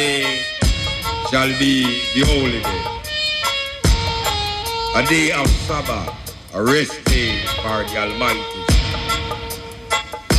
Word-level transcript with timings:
day 0.00 0.42
shall 1.30 1.52
be 1.58 1.74
the 2.14 2.22
holy 2.32 2.60
day. 2.68 2.82
A 4.96 5.02
day 5.06 5.26
of 5.32 5.46
Sabbath, 5.66 6.08
a 6.54 6.62
rest 6.62 6.96
day 7.04 7.32
for 7.62 7.78
the 7.88 7.96
Almighty. 8.04 8.60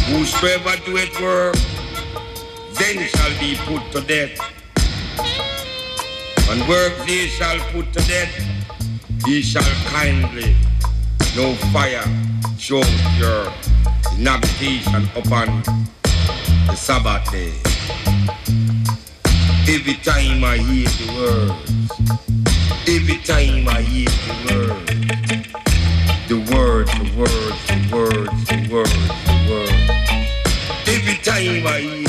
Whosoever 0.09 0.75
doeth 0.85 1.15
work, 1.21 1.55
then 2.77 2.97
shall 3.13 3.33
be 3.39 3.51
put 3.67 3.83
to 3.93 4.01
death. 4.13 4.35
And 6.49 6.59
work 6.67 6.93
they 7.05 7.27
shall 7.37 7.59
put 7.71 7.93
to 7.93 8.01
death, 8.13 8.33
he 9.25 9.41
shall 9.41 9.73
kindly 9.95 10.55
no 11.35 11.53
fire 11.73 12.07
show 12.57 12.83
your 13.21 13.41
inhabitation 14.17 15.03
upon 15.15 15.47
the 16.67 16.75
Sabbath 16.75 17.31
day. 17.31 17.70
Every 19.67 19.93
time 20.03 20.43
I 20.43 20.57
hear 20.57 20.87
the 20.87 21.07
words, 21.17 21.91
every 22.87 23.17
time 23.23 23.67
I 23.67 23.81
hear 23.81 24.09
the 24.09 24.35
words, 24.49 24.91
the 26.27 26.37
words, 26.53 26.91
the 26.91 27.05
words, 27.15 27.61
the 27.67 27.77
words, 27.95 28.45
the 28.47 28.57
words, 28.71 28.93
the 29.27 29.37
words. 29.49 29.91
Every 30.87 31.17
time 31.23 31.67
I 31.67 31.79
hear 31.79 32.00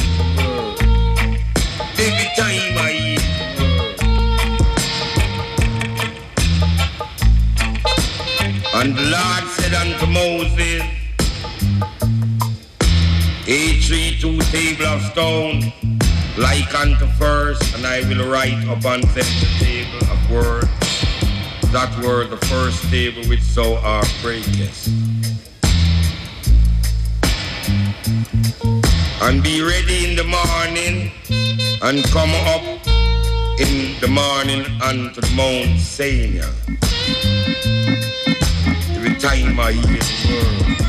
like 16.83 17.01
unto 17.01 17.07
first, 17.19 17.75
and 17.75 17.87
I 17.87 18.01
will 18.09 18.29
write 18.31 18.63
upon 18.65 19.01
them 19.01 19.27
the 19.41 19.49
table 19.59 19.99
of 20.11 20.31
word, 20.31 20.69
that 21.71 21.91
were 22.03 22.27
the 22.27 22.39
first 22.47 22.83
table 22.91 23.23
which 23.29 23.43
so 23.43 23.77
are 23.79 24.05
breakest. 24.21 24.89
And 29.23 29.43
be 29.43 29.63
ready 29.63 30.11
in 30.11 30.17
the 30.17 30.25
morning, 30.25 31.13
and 31.83 32.03
come 32.11 32.31
up 32.51 32.63
in 33.61 33.95
the 34.01 34.09
morning 34.09 34.67
unto 34.83 35.21
the 35.21 35.31
Mount 35.37 35.79
Sinai. 35.79 36.49
Every 38.97 39.15
time 39.21 39.61
I 39.61 39.73
hear 39.73 40.03
the 40.11 40.29
word, 40.33 40.81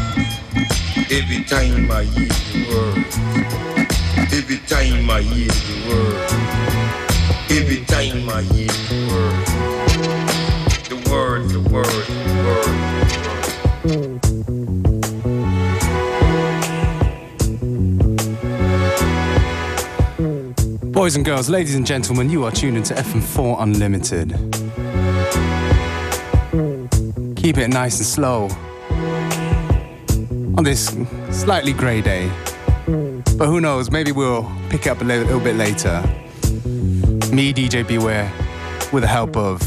every 1.11 1.43
time 1.43 1.91
I 1.91 2.03
hear 2.03 2.27
the 2.27 2.57
word, 2.69 3.62
every 4.33 4.57
time 4.65 5.09
I 5.11 5.21
hear 5.21 5.47
the 5.47 5.75
word, 5.87 6.15
every 7.51 7.85
time 7.85 8.27
I 8.29 8.41
hear 8.41 8.67
the 8.89 9.05
word, 9.11 9.45
the 10.89 10.95
word, 11.11 11.49
the 11.49 11.59
word, 11.69 12.05
the 12.07 12.33
word. 12.43 12.83
Boys 20.91 21.15
and 21.15 21.23
girls, 21.23 21.47
ladies 21.49 21.75
and 21.75 21.85
gentlemen, 21.85 22.31
you 22.31 22.43
are 22.43 22.51
tuned 22.51 22.77
into 22.77 22.95
FM4 22.95 23.61
Unlimited. 23.61 24.31
Keep 27.37 27.57
it 27.59 27.67
nice 27.67 27.97
and 27.97 28.07
slow 28.07 28.49
on 30.57 30.63
this 30.63 30.97
slightly 31.29 31.73
grey 31.73 32.01
day. 32.01 32.31
But 33.43 33.49
who 33.49 33.59
knows, 33.59 33.91
maybe 33.91 34.13
we'll 34.13 34.49
pick 34.69 34.87
up 34.87 35.01
a 35.01 35.03
little, 35.03 35.25
little 35.25 35.41
bit 35.41 35.57
later. 35.57 36.01
Me, 37.33 37.51
DJ 37.51 37.85
Beware, 37.85 38.31
with 38.93 39.03
the 39.03 39.07
help 39.07 39.35
of 39.35 39.59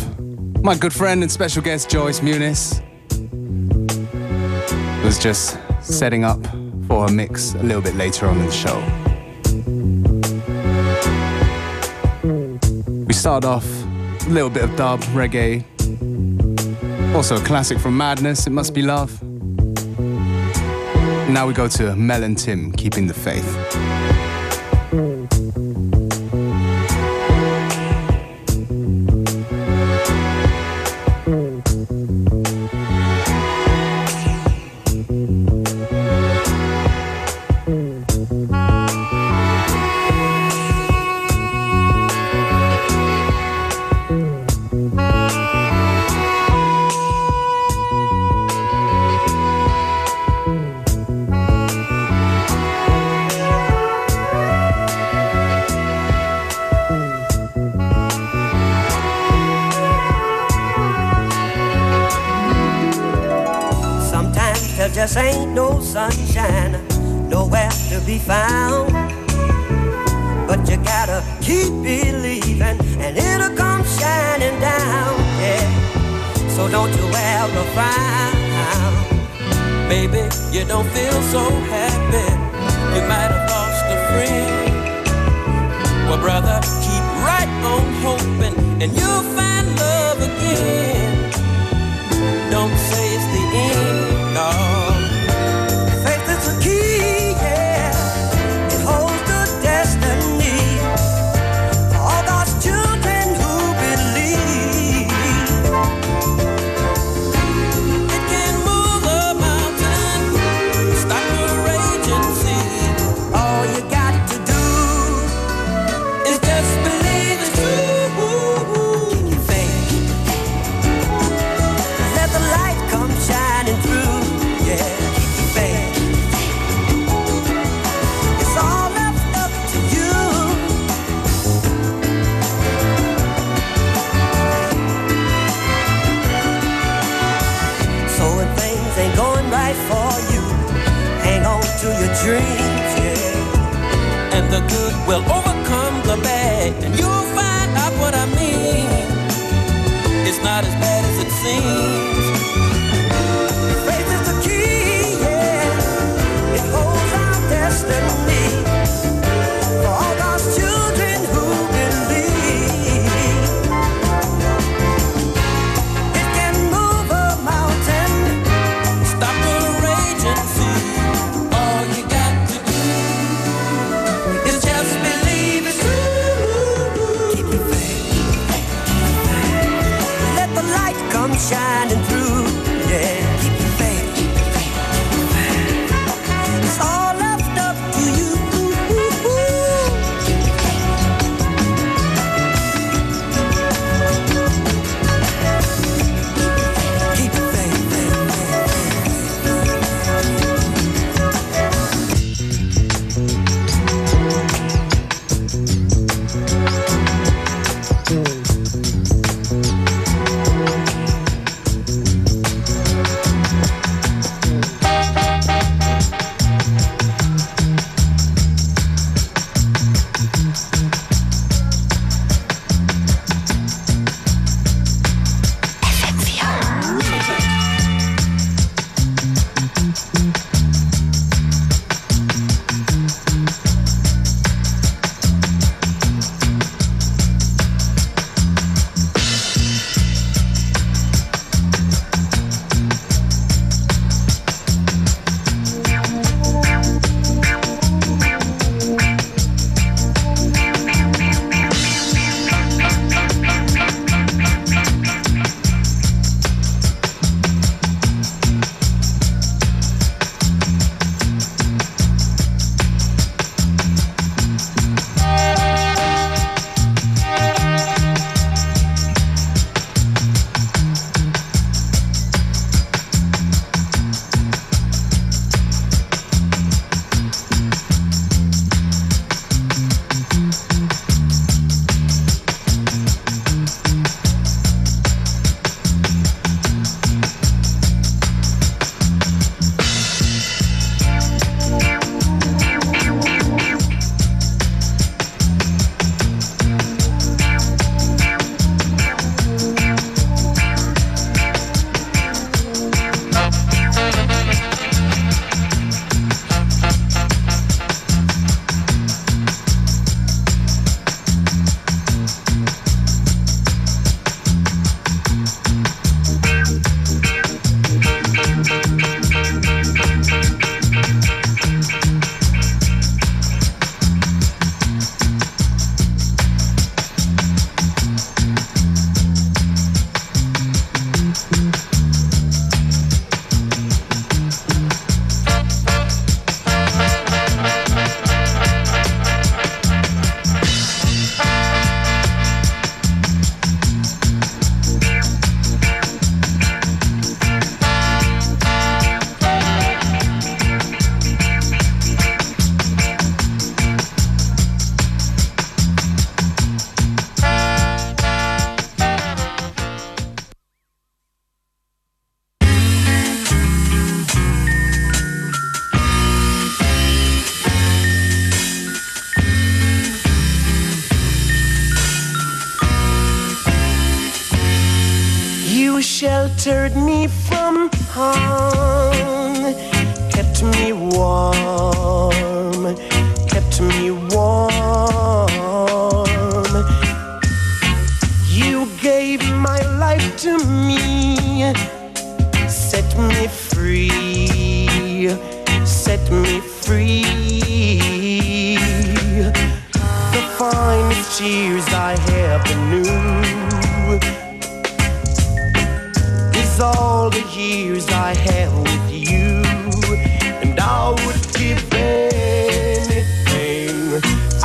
my 0.64 0.74
good 0.74 0.94
friend 0.94 1.20
and 1.20 1.30
special 1.30 1.60
guest 1.60 1.90
Joyce 1.90 2.20
Muniz, 2.20 2.80
was 5.04 5.18
just 5.18 5.58
setting 5.82 6.24
up 6.24 6.42
for 6.88 7.04
a 7.04 7.12
mix 7.12 7.52
a 7.52 7.62
little 7.64 7.82
bit 7.82 7.96
later 7.96 8.24
on 8.24 8.40
in 8.40 8.46
the 8.46 8.50
show. 8.50 8.78
We 13.06 13.12
start 13.12 13.44
off 13.44 13.66
a 14.24 14.30
little 14.30 14.48
bit 14.48 14.64
of 14.64 14.74
dub, 14.76 15.00
reggae, 15.12 15.64
also 17.14 17.36
a 17.36 17.40
classic 17.40 17.78
from 17.78 17.94
Madness, 17.94 18.46
It 18.46 18.52
Must 18.52 18.72
Be 18.72 18.80
Love. 18.80 19.22
Now 21.28 21.46
we 21.46 21.54
go 21.54 21.66
to 21.66 21.96
Mel 21.96 22.22
and 22.22 22.38
Tim, 22.38 22.70
Keeping 22.70 23.08
the 23.08 23.14
Faith. 23.14 23.95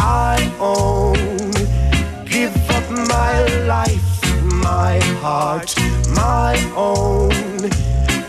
I 0.01 0.37
own. 0.59 1.51
Give 2.25 2.55
up 2.71 2.89
my 2.89 3.45
life, 3.67 4.09
my 4.63 4.99
heart, 5.21 5.75
my 6.15 6.55
own. 6.75 7.31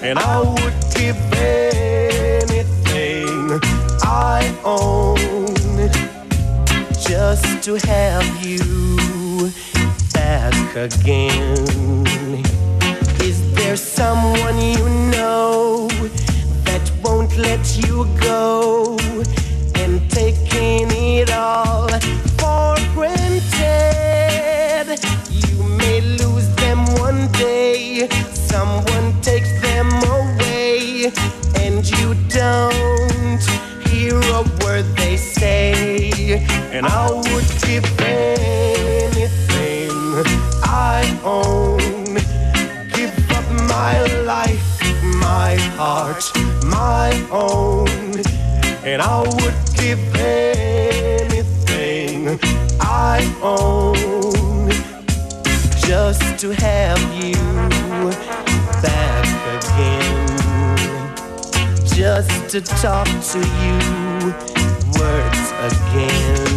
And 0.02 0.18
I 0.18 0.40
would 0.40 0.74
give 0.94 1.16
anything 1.32 2.78
I 4.02 4.54
own 4.64 5.46
just 7.00 7.62
to 7.64 7.76
have 7.86 8.44
you 8.44 9.50
back 10.12 10.76
again. 10.76 12.44
Is 13.20 13.38
there 13.54 13.76
someone 13.76 14.60
you 14.60 14.84
know 15.10 15.88
that 16.66 16.92
won't 17.02 17.34
let 17.38 17.64
you 17.78 18.06
go? 18.20 18.98
someone 28.52 29.08
takes 29.22 29.50
them 29.62 29.88
away 30.18 31.10
and 31.64 31.88
you 31.96 32.14
don't 32.28 33.42
hear 33.88 34.16
a 34.40 34.42
word 34.60 34.84
they 34.94 35.16
say. 35.16 36.44
And 36.70 36.84
I 36.84 37.10
would 37.10 37.48
give 37.66 37.86
anything 37.98 39.90
I 40.92 41.00
own, 41.24 42.14
give 42.96 43.14
up 43.38 43.46
my 43.76 43.94
life, 44.34 44.70
my 45.28 45.54
heart, 45.78 46.24
my 46.66 47.10
own. 47.30 47.88
And 48.84 49.00
I 49.00 49.20
would 49.36 49.58
give 49.82 50.00
anything 50.14 51.58
I 52.80 53.16
own 53.40 54.68
just 55.88 56.38
to 56.42 56.50
have 56.50 57.00
you. 57.24 57.31
to 62.52 62.60
talk 62.60 63.06
to 63.06 63.38
you. 63.38 64.28
Words 65.00 65.52
again. 65.62 66.51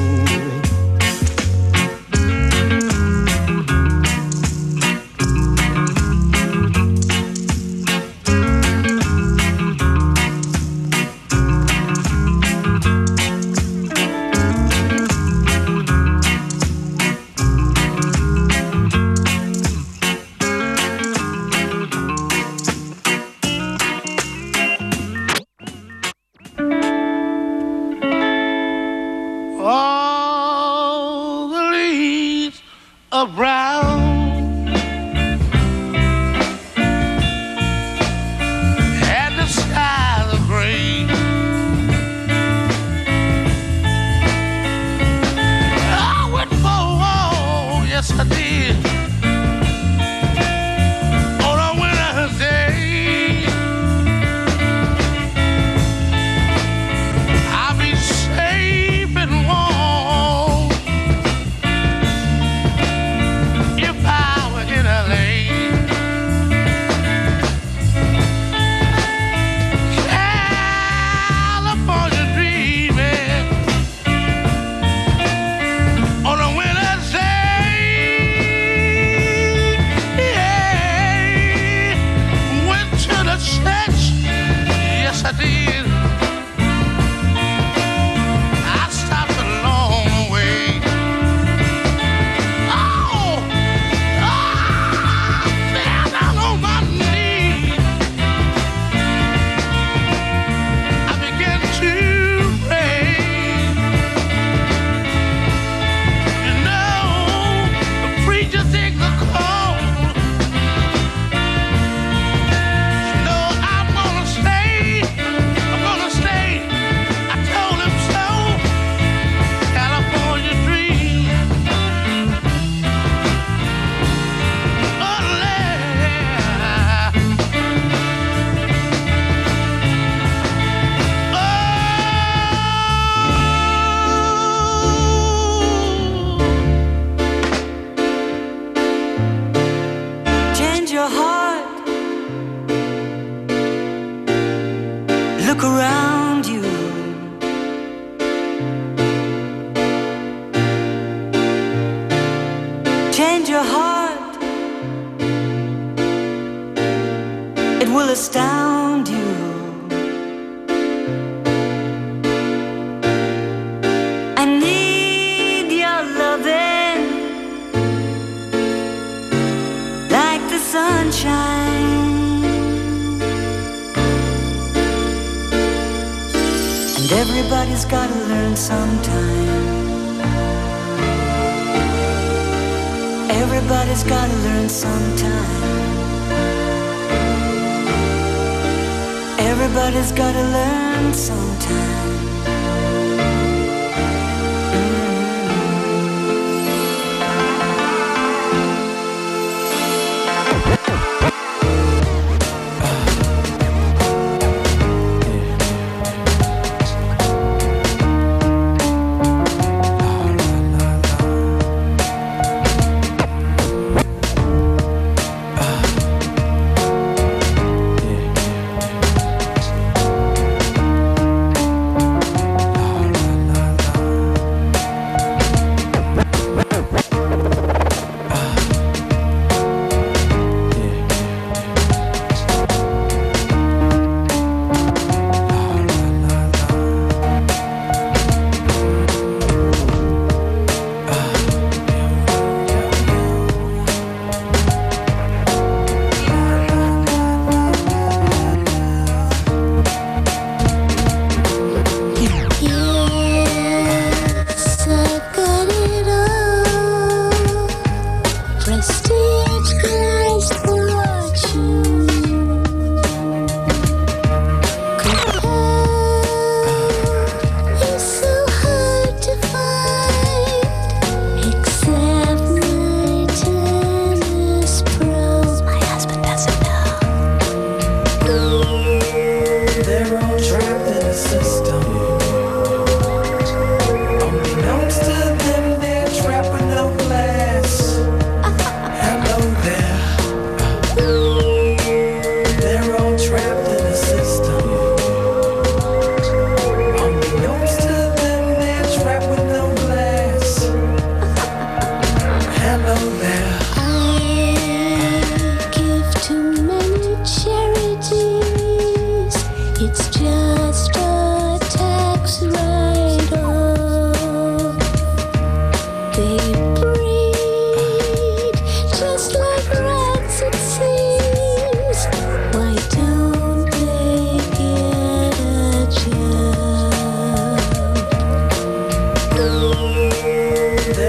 Gotta 190.13 190.39
learn 190.39 191.13
sometime. 191.13 192.24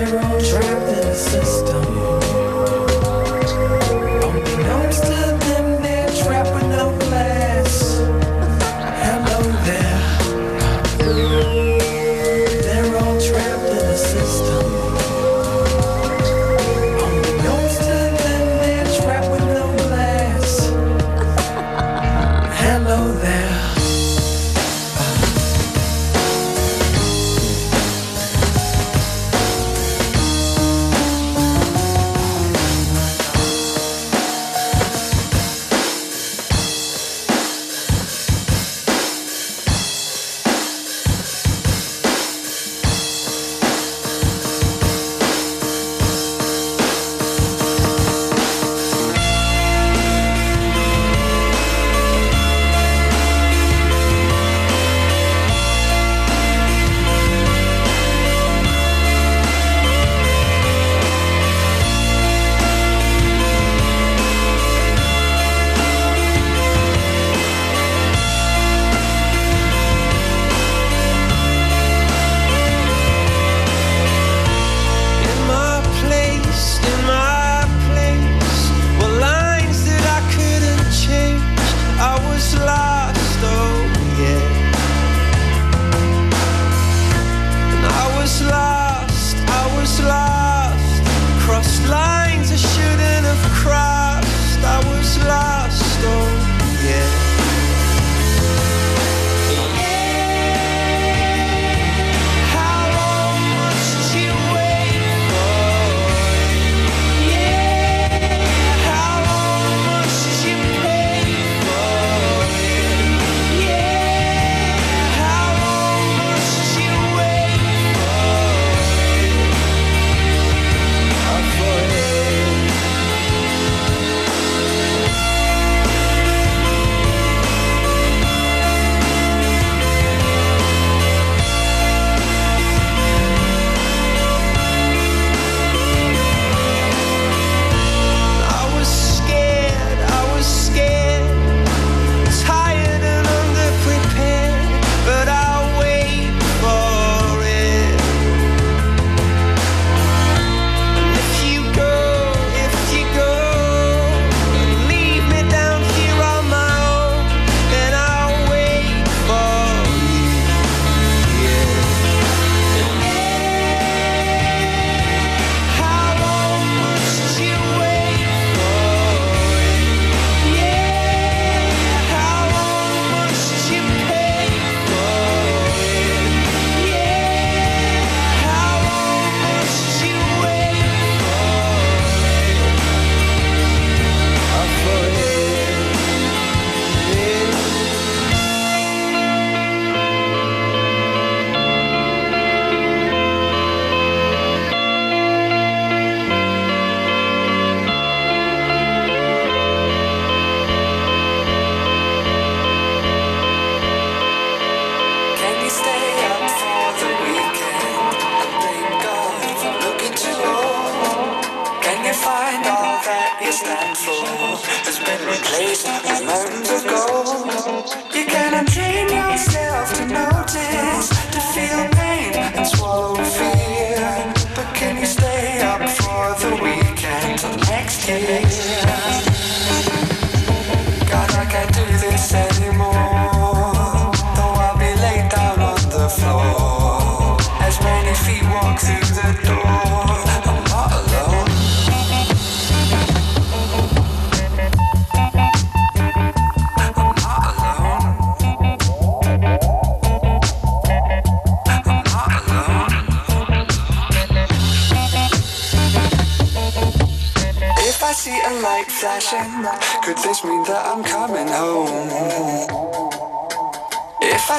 All 0.07 0.76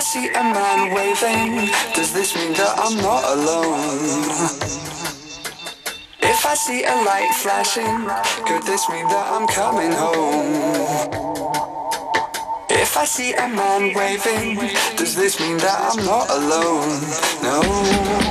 see 0.07 0.29
a 0.29 0.41
man 0.41 0.95
waving, 0.95 1.69
does 1.93 2.13
this 2.13 2.33
mean 2.33 2.53
that 2.53 2.73
I'm 2.79 2.95
not 2.95 3.25
alone? 3.35 3.77
If 6.21 6.45
I 6.45 6.53
see 6.55 6.85
a 6.85 6.95
light 7.03 7.33
flashing, 7.35 8.07
could 8.47 8.63
this 8.63 8.87
mean 8.87 9.05
that 9.09 9.27
I'm 9.35 9.47
coming 9.47 9.91
home? 9.91 10.47
If 12.69 12.95
I 12.95 13.03
see 13.03 13.33
a 13.33 13.49
man 13.49 13.93
waving, 13.93 14.55
does 14.95 15.13
this 15.13 15.41
mean 15.41 15.57
that 15.57 15.77
I'm 15.77 16.05
not 16.05 16.29
alone? 16.29 16.87
No. 17.43 18.26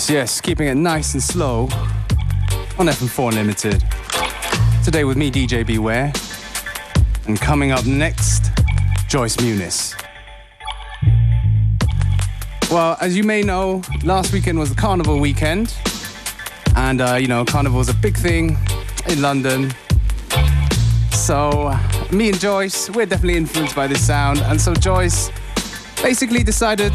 Yes, 0.00 0.08
yes, 0.08 0.40
keeping 0.40 0.66
it 0.66 0.76
nice 0.76 1.12
and 1.12 1.22
slow 1.22 1.64
on 2.78 2.86
FM4 2.86 3.32
Unlimited. 3.32 3.84
Today 4.82 5.04
with 5.04 5.18
me, 5.18 5.30
DJ 5.30 5.66
Beware. 5.66 6.10
And 7.26 7.38
coming 7.38 7.70
up 7.70 7.84
next, 7.84 8.50
Joyce 9.08 9.36
Muniz. 9.36 9.94
Well, 12.70 12.96
as 13.02 13.14
you 13.14 13.24
may 13.24 13.42
know, 13.42 13.82
last 14.02 14.32
weekend 14.32 14.58
was 14.58 14.70
the 14.70 14.80
Carnival 14.80 15.20
weekend. 15.20 15.76
And, 16.76 17.02
uh, 17.02 17.16
you 17.16 17.26
know, 17.26 17.44
Carnival 17.44 17.80
is 17.80 17.90
a 17.90 17.94
big 17.94 18.16
thing 18.16 18.56
in 19.06 19.20
London. 19.20 19.70
So, 21.12 21.78
me 22.10 22.30
and 22.30 22.40
Joyce, 22.40 22.88
we're 22.88 23.04
definitely 23.04 23.36
influenced 23.36 23.76
by 23.76 23.86
this 23.86 24.06
sound. 24.06 24.38
And 24.44 24.58
so, 24.58 24.72
Joyce 24.72 25.30
basically 26.02 26.42
decided 26.42 26.94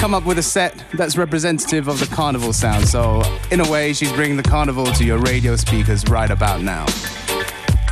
come 0.00 0.14
up 0.14 0.24
with 0.24 0.38
a 0.38 0.42
set 0.42 0.82
that's 0.94 1.18
representative 1.18 1.86
of 1.86 2.00
the 2.00 2.06
carnival 2.06 2.54
sound. 2.54 2.88
So, 2.88 3.22
in 3.50 3.60
a 3.60 3.70
way, 3.70 3.92
she's 3.92 4.10
bringing 4.12 4.38
the 4.38 4.42
carnival 4.42 4.86
to 4.86 5.04
your 5.04 5.18
radio 5.18 5.56
speakers 5.56 6.08
right 6.08 6.30
about 6.30 6.62
now. 6.62 6.86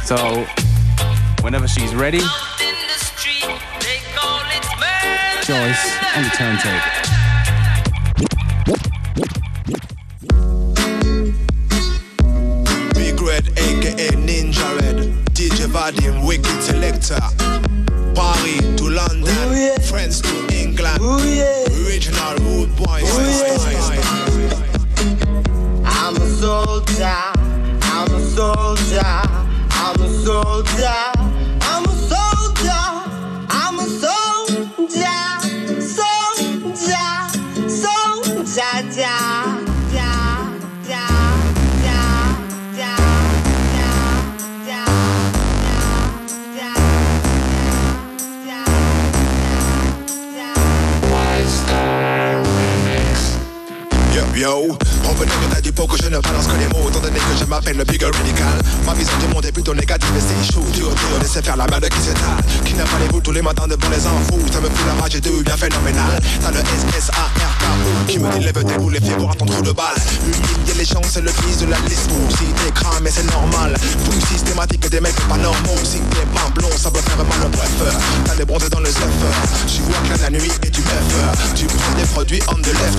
So, 0.04 0.46
whenever 1.42 1.68
she's 1.68 1.94
ready, 1.94 2.20
Joyce 5.44 5.98
on 6.16 6.22
the 6.22 6.30
turntable. 6.34 7.17
soldier. 30.28 31.10
I'm 31.62 31.84
a 31.86 31.94
soldier. 32.12 32.84
I'm 33.48 33.78
a 33.78 33.86
soldier. 34.02 35.20
Soldier. 35.80 37.08
Soldier. 37.66 39.00
Yeah. 39.00 39.48
Yo. 54.38 54.87
Dire 55.78 55.86
que 55.86 56.02
je 56.02 56.08
ne 56.08 56.18
balance 56.18 56.46
que 56.46 56.56
les 56.58 56.66
mots. 56.68 56.88
Étant 56.88 57.00
donné 57.00 57.18
que 57.18 57.36
je 57.38 57.44
m'appelle 57.44 57.76
le 57.76 57.84
bigger 57.84 58.06
radical. 58.06 58.58
Ma 58.86 58.94
vision 58.94 59.16
du 59.18 59.28
monde 59.28 59.44
est 59.44 59.52
plutôt 59.52 59.74
négative 59.74 60.10
et 60.16 60.20
c'est 60.20 60.52
chaud 60.52 60.64
Tu 60.72 60.82
autour 60.82 61.18
laisser 61.20 61.42
faire 61.42 61.56
la 61.56 61.66
merde 61.66 61.88
qui 61.88 62.00
s'étale 62.00 62.38
Qui 62.64 62.74
n'a 62.74 62.84
pas 62.84 62.98
les 63.00 63.08
bouts 63.08 63.20
tous 63.20 63.32
les 63.32 63.42
matins 63.42 63.66
devant 63.68 63.90
les 63.90 64.06
infos 64.06 64.40
Ça 64.50 64.60
me 64.60 64.68
fout 64.68 64.86
la 64.86 65.02
rage 65.02 65.14
et 65.14 65.20
de 65.20 65.30
bien 65.42 65.56
phénoménal 65.56 66.20
T'as 66.40 66.50
le 66.50 66.60
S-S-A-R-K-O 66.60 68.10
Qui 68.10 68.18
me 68.18 68.30
dit 68.32 68.44
lève 68.44 68.64
tes 68.64 68.78
boules 68.78 68.94
les 68.94 69.00
pieds 69.00 69.14
pour 69.14 69.30
attendre 69.30 69.52
trop 69.52 69.62
de 69.62 69.72
balles. 69.72 69.96
Humilier 70.26 70.74
les 70.78 70.84
gens 70.84 71.02
c'est 71.04 71.20
le 71.20 71.30
fils 71.30 71.58
de 71.58 71.66
la 71.66 71.78
liste. 71.88 72.10
Si 72.30 72.44
t'es 72.64 72.72
cramé 72.72 73.10
c'est 73.10 73.30
normal. 73.30 73.74
Boum 74.04 74.20
systématique 74.20 74.88
des 74.88 75.00
mecs 75.00 75.20
pas 75.28 75.36
normaux. 75.36 75.78
Si 75.84 75.98
t'es 76.10 76.26
pas 76.34 76.48
blond 76.54 76.70
ça 76.76 76.90
peut 76.90 77.00
faire 77.00 77.18
mal 77.18 77.46
au 77.46 77.48
bref 77.50 77.70
T'as 78.24 78.34
les 78.34 78.44
bronzés 78.44 78.70
dans 78.70 78.80
les 78.80 78.90
œufs 78.90 79.66
Tu 79.66 79.82
vois 79.82 80.16
que 80.16 80.20
la 80.22 80.30
nuit 80.30 80.52
et 80.62 80.70
du 80.70 80.80
meuf. 80.80 81.54
Tu 81.54 81.66
prends 81.66 81.94
des 81.94 82.06
produits 82.06 82.40
on 82.48 82.60
the 82.62 82.66
left. 82.66 82.98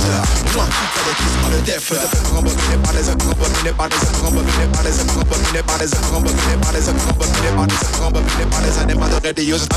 Moi, 0.56 0.66
t'as 0.96 1.04
des 1.04 1.16
kisses 1.18 1.38
par 1.42 1.50
le 1.50 1.62
def 1.62 1.94
I'm 2.70 2.86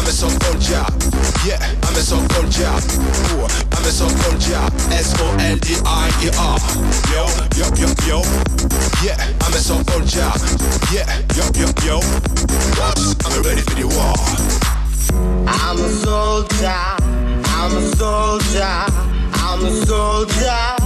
a 0.09 0.13
yeah 1.47 1.59
I'm 1.83 1.97
a 1.97 2.01
so 2.01 2.17
soldier, 2.29 2.73
ooh 3.33 3.47
I'm 3.73 3.85
a 3.85 3.91
so 3.91 4.09
soldier, 4.09 4.61
S-O-L-D-I-E-R 4.93 6.59
Yo, 7.13 7.27
yo, 7.57 7.67
yo, 7.77 7.89
yo. 8.07 8.23
Yeah, 9.03 9.17
I'm 9.41 9.53
a 9.53 9.57
yeah 10.93 11.23
Yo, 11.35 11.45
yo, 11.55 11.67
yo. 11.85 12.01
I'm 13.25 13.43
ready 13.43 13.63
for 13.63 13.75
the 13.75 13.85
war. 13.89 14.15
I'm 15.49 15.79
a 15.79 15.89
soldier, 16.03 16.83
I'm 17.47 17.77
a 17.77 17.79
soldier, 17.97 18.87
I'm 19.35 19.65
a 19.65 19.71
soldier, 19.87 20.77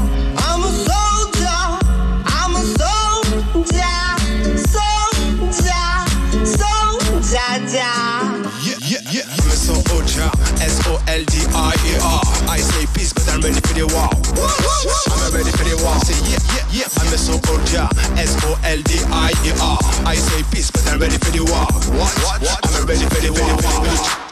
S-O-L-D-I-E-R. 10.67 12.21
I 12.49 12.59
say 12.59 12.87
peace, 12.95 13.13
but 13.13 13.29
I'm 13.29 13.41
ready 13.41 13.61
for 13.61 13.75
the 13.75 13.87
war. 13.93 14.09
I'm 14.11 15.33
ready 15.35 15.51
for 15.51 15.65
the 15.65 15.77
war. 15.83 15.95
Say 16.03 16.19
yeah, 16.27 16.39
yeah, 16.55 16.83
yeah. 16.83 16.99
I'm 16.99 17.13
a 17.13 17.19
soldier, 17.19 17.89
S-O-L-D-I-E-R. 18.17 19.79
I 20.07 20.15
say 20.15 20.43
peace, 20.51 20.71
but 20.71 20.87
I'm 20.89 20.99
ready 20.99 21.19
for 21.19 21.31
the 21.31 21.45
war. 21.45 21.67
What? 21.99 22.13
I'm 22.75 22.87
ready 22.87 23.07
for 23.07 23.21
the 23.21 23.31
war. 23.31 24.27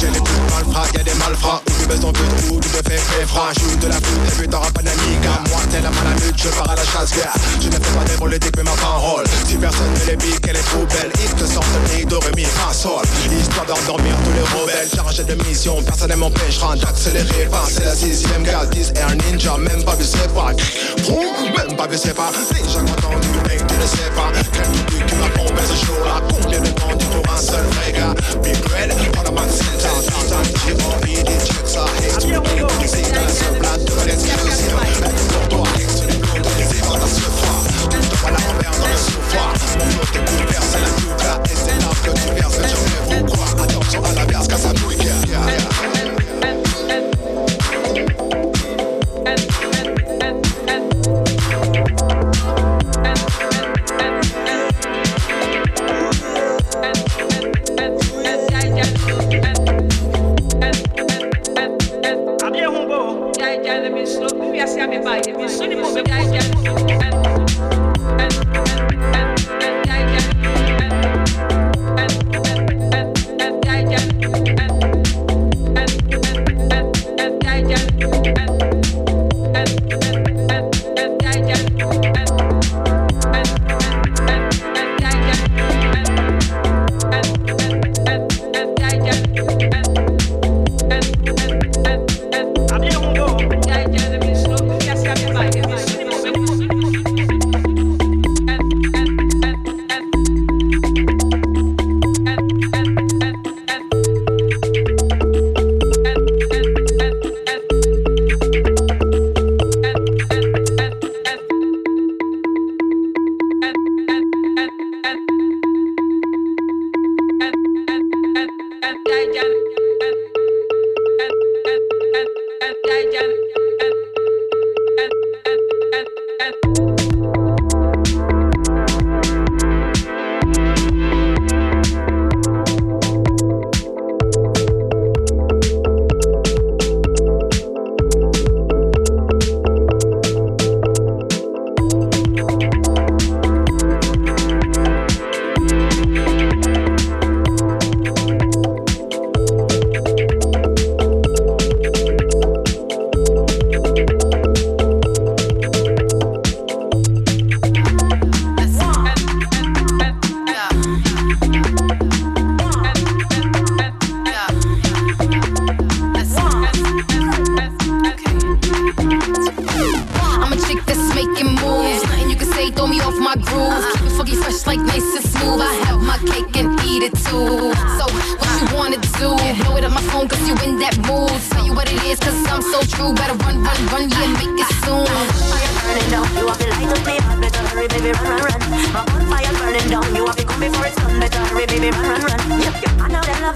A 0.00 0.02
des 0.02 0.18
plus 0.18 0.32
de 0.32 0.50
malfrats, 0.50 0.88
y 0.94 1.00
a 1.00 1.02
des 1.02 1.14
malfrats 1.14 1.62
Où 1.66 1.72
tu 1.78 1.86
baisses 1.86 2.00
ton 2.00 2.10
peu 2.10 2.24
de 2.24 2.46
trou, 2.46 2.58
tu 2.58 2.68
te 2.70 2.88
fais 2.88 2.96
très 2.96 3.26
franc 3.26 3.52
Joue 3.60 3.76
de 3.76 3.88
la 3.88 3.96
flûte 3.96 4.28
et 4.28 4.38
puis 4.38 4.48
t'auras 4.48 4.70
pas 4.70 4.80
d'amiga 4.80 4.99
Moi 5.70 5.78
t'es 5.78 5.82
la 5.82 5.90
malamute, 5.90 6.36
je 6.36 6.48
pars 6.48 6.70
à 6.70 6.74
la 6.74 6.84
chasse 6.84 7.12
gars 7.12 7.32
Je 7.60 7.68
ne 7.68 7.72
fais 7.72 7.78
pas 7.78 8.04
des 8.04 8.16
politiques 8.16 8.56
mais 8.56 8.64
ma 8.64 8.72
parole. 8.72 9.24
Si 9.46 9.56
personne 9.56 9.92
ne 9.92 10.10
les 10.10 10.16
pique, 10.16 10.44
elle 10.48 10.56
est 10.56 10.66
trop 10.66 10.84
belle 10.86 11.12
Ils 11.22 11.34
te 11.34 11.46
sortent 11.46 11.66
le 11.74 11.96
nid 11.96 12.04
de 12.06 12.16
mi 12.36 12.44
fa 12.44 12.72
sol. 12.72 13.04
Histoire 13.30 13.66
d'endormir 13.66 14.14
tous 14.24 14.32
les 14.32 14.60
rebelles. 14.60 14.88
Chargé 14.92 15.22
de 15.22 15.34
mission, 15.46 15.80
personne 15.82 16.10
ne 16.10 16.16
m'empêchera 16.16 16.74
d'accélérer 16.74 17.48
c'est 17.68 17.84
la 17.84 17.94
sixième 17.94 18.42
gaz, 18.42 18.68
10 18.70 18.92
air 18.96 19.14
ninja 19.14 19.56
Même 19.58 19.84
pas 19.84 19.94
vu 19.94 20.04
c'est 20.04 20.32
pas 20.34 20.50
Même 20.50 21.76
pas 21.76 21.86
vu 21.86 21.96
c'est 21.96 22.14
pas 22.14 22.32
Déjà 22.50 22.80
content 22.80 23.20
du 23.20 23.48
mec, 23.48 23.64
tu 23.66 23.74
ne 23.74 23.86
sais 23.86 24.10
pas. 24.16 24.32
Quel 24.52 24.62
truc 24.64 25.06
qui 25.06 25.14
m'a 25.14 25.28
pompé 25.28 25.62
ce 25.68 25.86
jour 25.86 26.04
là 26.04 26.20
Combien 26.28 26.60
de 26.60 26.68
temps 26.68 26.96
tu 26.98 27.06
pour 27.06 27.32
un 27.32 27.38
seul 27.38 27.64
vrai 27.64 27.92
gars? 27.92 28.14
Big 28.42 28.56
Red, 28.56 29.12
pas 29.12 29.22
la 29.22 29.30
maxime 29.30 29.66
j'ai 30.66 30.72
envie 30.84 31.22
des 31.24 31.38
checks, 31.44 31.66
ça 31.66 31.84
reste 32.00 32.24
une 32.24 32.34
équipe 32.34 32.66
C'est 32.86 33.16
un 33.16 33.28
seul 33.28 33.58
plat 33.58 33.76
de 33.76 34.06
l'exclusion 34.06 35.29
ce 37.10 37.20
froid 37.22 37.64
te 37.88 38.16
vois 38.16 38.30
dans 38.30 38.38
Mon 38.46 38.60
est 38.60 39.00
c'est 40.62 40.84
la 41.18 41.40
c'est 41.54 41.78
que 42.02 42.10
tu 42.10 42.34
verses, 42.34 42.58
je 42.58 43.62
Attention 43.62 44.04
à 44.04 44.12
la 44.14 44.24
verse, 44.24 44.48
casse 44.48 44.66
à 44.66 44.99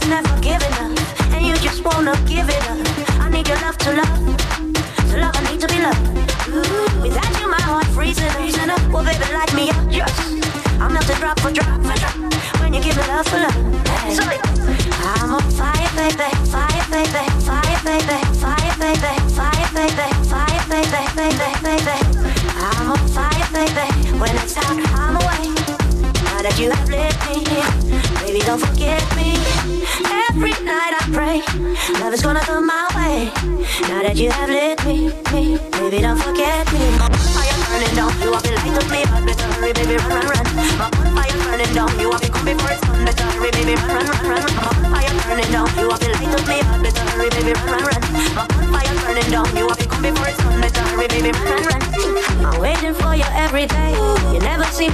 Know 0.05 0.21
that 0.21 0.74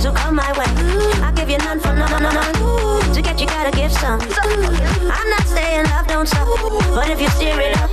to 0.01 0.13
come 0.13 0.37
my 0.37 0.51
way. 0.57 0.65
I 1.21 1.33
give 1.37 1.51
you 1.51 1.59
none 1.59 1.79
for 1.79 1.93
none, 1.93 2.11
none, 2.11 2.35
none. 2.35 3.13
To 3.13 3.21
get 3.21 3.39
you 3.39 3.47
gotta 3.47 3.71
give 3.71 3.93
some. 3.93 4.21
I'm 4.21 5.29
not 5.29 5.47
saying 5.47 5.85
love 5.93 6.07
don't 6.07 6.27
stop, 6.27 6.49
but 6.95 7.09
if 7.11 7.21
you 7.21 7.29
steer 7.37 7.61
it 7.61 7.77
up, 7.77 7.91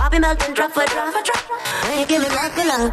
I'll 0.00 0.10
be 0.10 0.18
melting 0.18 0.52
drop 0.52 0.72
for 0.72 0.84
drop. 0.84 1.14
For 1.14 1.22
drop. 1.24 1.40
When 1.88 2.00
you 2.00 2.06
give 2.06 2.22
me 2.22 2.28
back 2.28 2.54
the 2.54 2.64
love. 2.64 2.92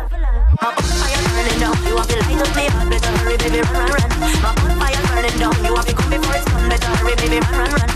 My 0.62 0.72
fire 0.76 1.22
burning 1.28 1.60
down, 1.60 1.76
you 1.88 1.98
have 1.98 2.08
to 2.08 2.15
light 2.24 2.39
up 2.39 2.56
me 2.56 2.67
heart, 2.72 2.89
better 2.89 3.12
hurry, 3.20 3.38
baby, 3.38 3.60
run, 3.67 3.76
run, 3.76 4.00
run. 4.00 4.10
My 4.20 4.52
fire 4.80 5.02
burning 5.12 5.38
down, 5.39 5.56
you 5.65 5.76
have 5.76 5.86
to 5.86 5.96
come 5.96 6.10
before 6.12 6.36
it's 6.36 6.46
done, 6.46 6.70
better 6.70 6.88
hurry, 6.88 7.15
baby, 7.15 7.39
run, 7.39 7.56
run, 7.60 7.72
run. 7.72 7.89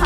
My 0.00 0.05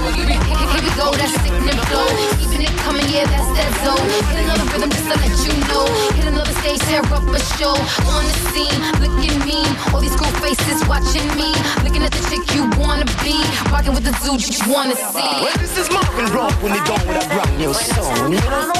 Here 0.00 0.80
we 0.80 0.90
go, 0.96 1.12
that's 1.12 1.34
sickening 1.44 1.76
flow. 1.92 2.08
Keeping 2.40 2.62
it 2.64 2.74
coming, 2.80 3.04
yeah, 3.12 3.28
that's 3.28 3.52
that 3.52 3.68
zone. 3.84 4.00
Hit 4.32 4.48
another 4.48 4.64
rhythm 4.72 4.88
just 4.88 5.04
to 5.04 5.16
let 5.20 5.34
you 5.44 5.52
know. 5.68 5.84
Hit 6.16 6.24
another 6.24 6.54
stage, 6.64 6.80
tear 6.88 7.04
up 7.12 7.28
a 7.28 7.40
show. 7.60 7.76
On 8.08 8.24
the 8.24 8.36
scene, 8.48 8.80
looking 8.96 9.36
mean. 9.44 9.68
All 9.92 10.00
these 10.00 10.16
cool 10.16 10.32
faces 10.40 10.80
watching 10.88 11.28
me. 11.36 11.52
Looking 11.84 12.02
at 12.02 12.12
the 12.12 12.22
chick 12.32 12.40
you 12.56 12.64
wanna 12.80 13.04
be. 13.20 13.36
Rocking 13.68 13.92
with 13.92 14.04
the 14.04 14.16
dude 14.24 14.40
you 14.40 14.72
wanna 14.72 14.96
see. 14.96 15.44
This 15.60 15.76
is 15.76 15.90
Marvin 15.90 16.32
Rock 16.32 16.56
when 16.62 16.72
they 16.72 16.82
done 16.88 17.04
with 17.06 17.20
a 17.20 17.28
brand 17.28 17.58
new? 17.60 18.79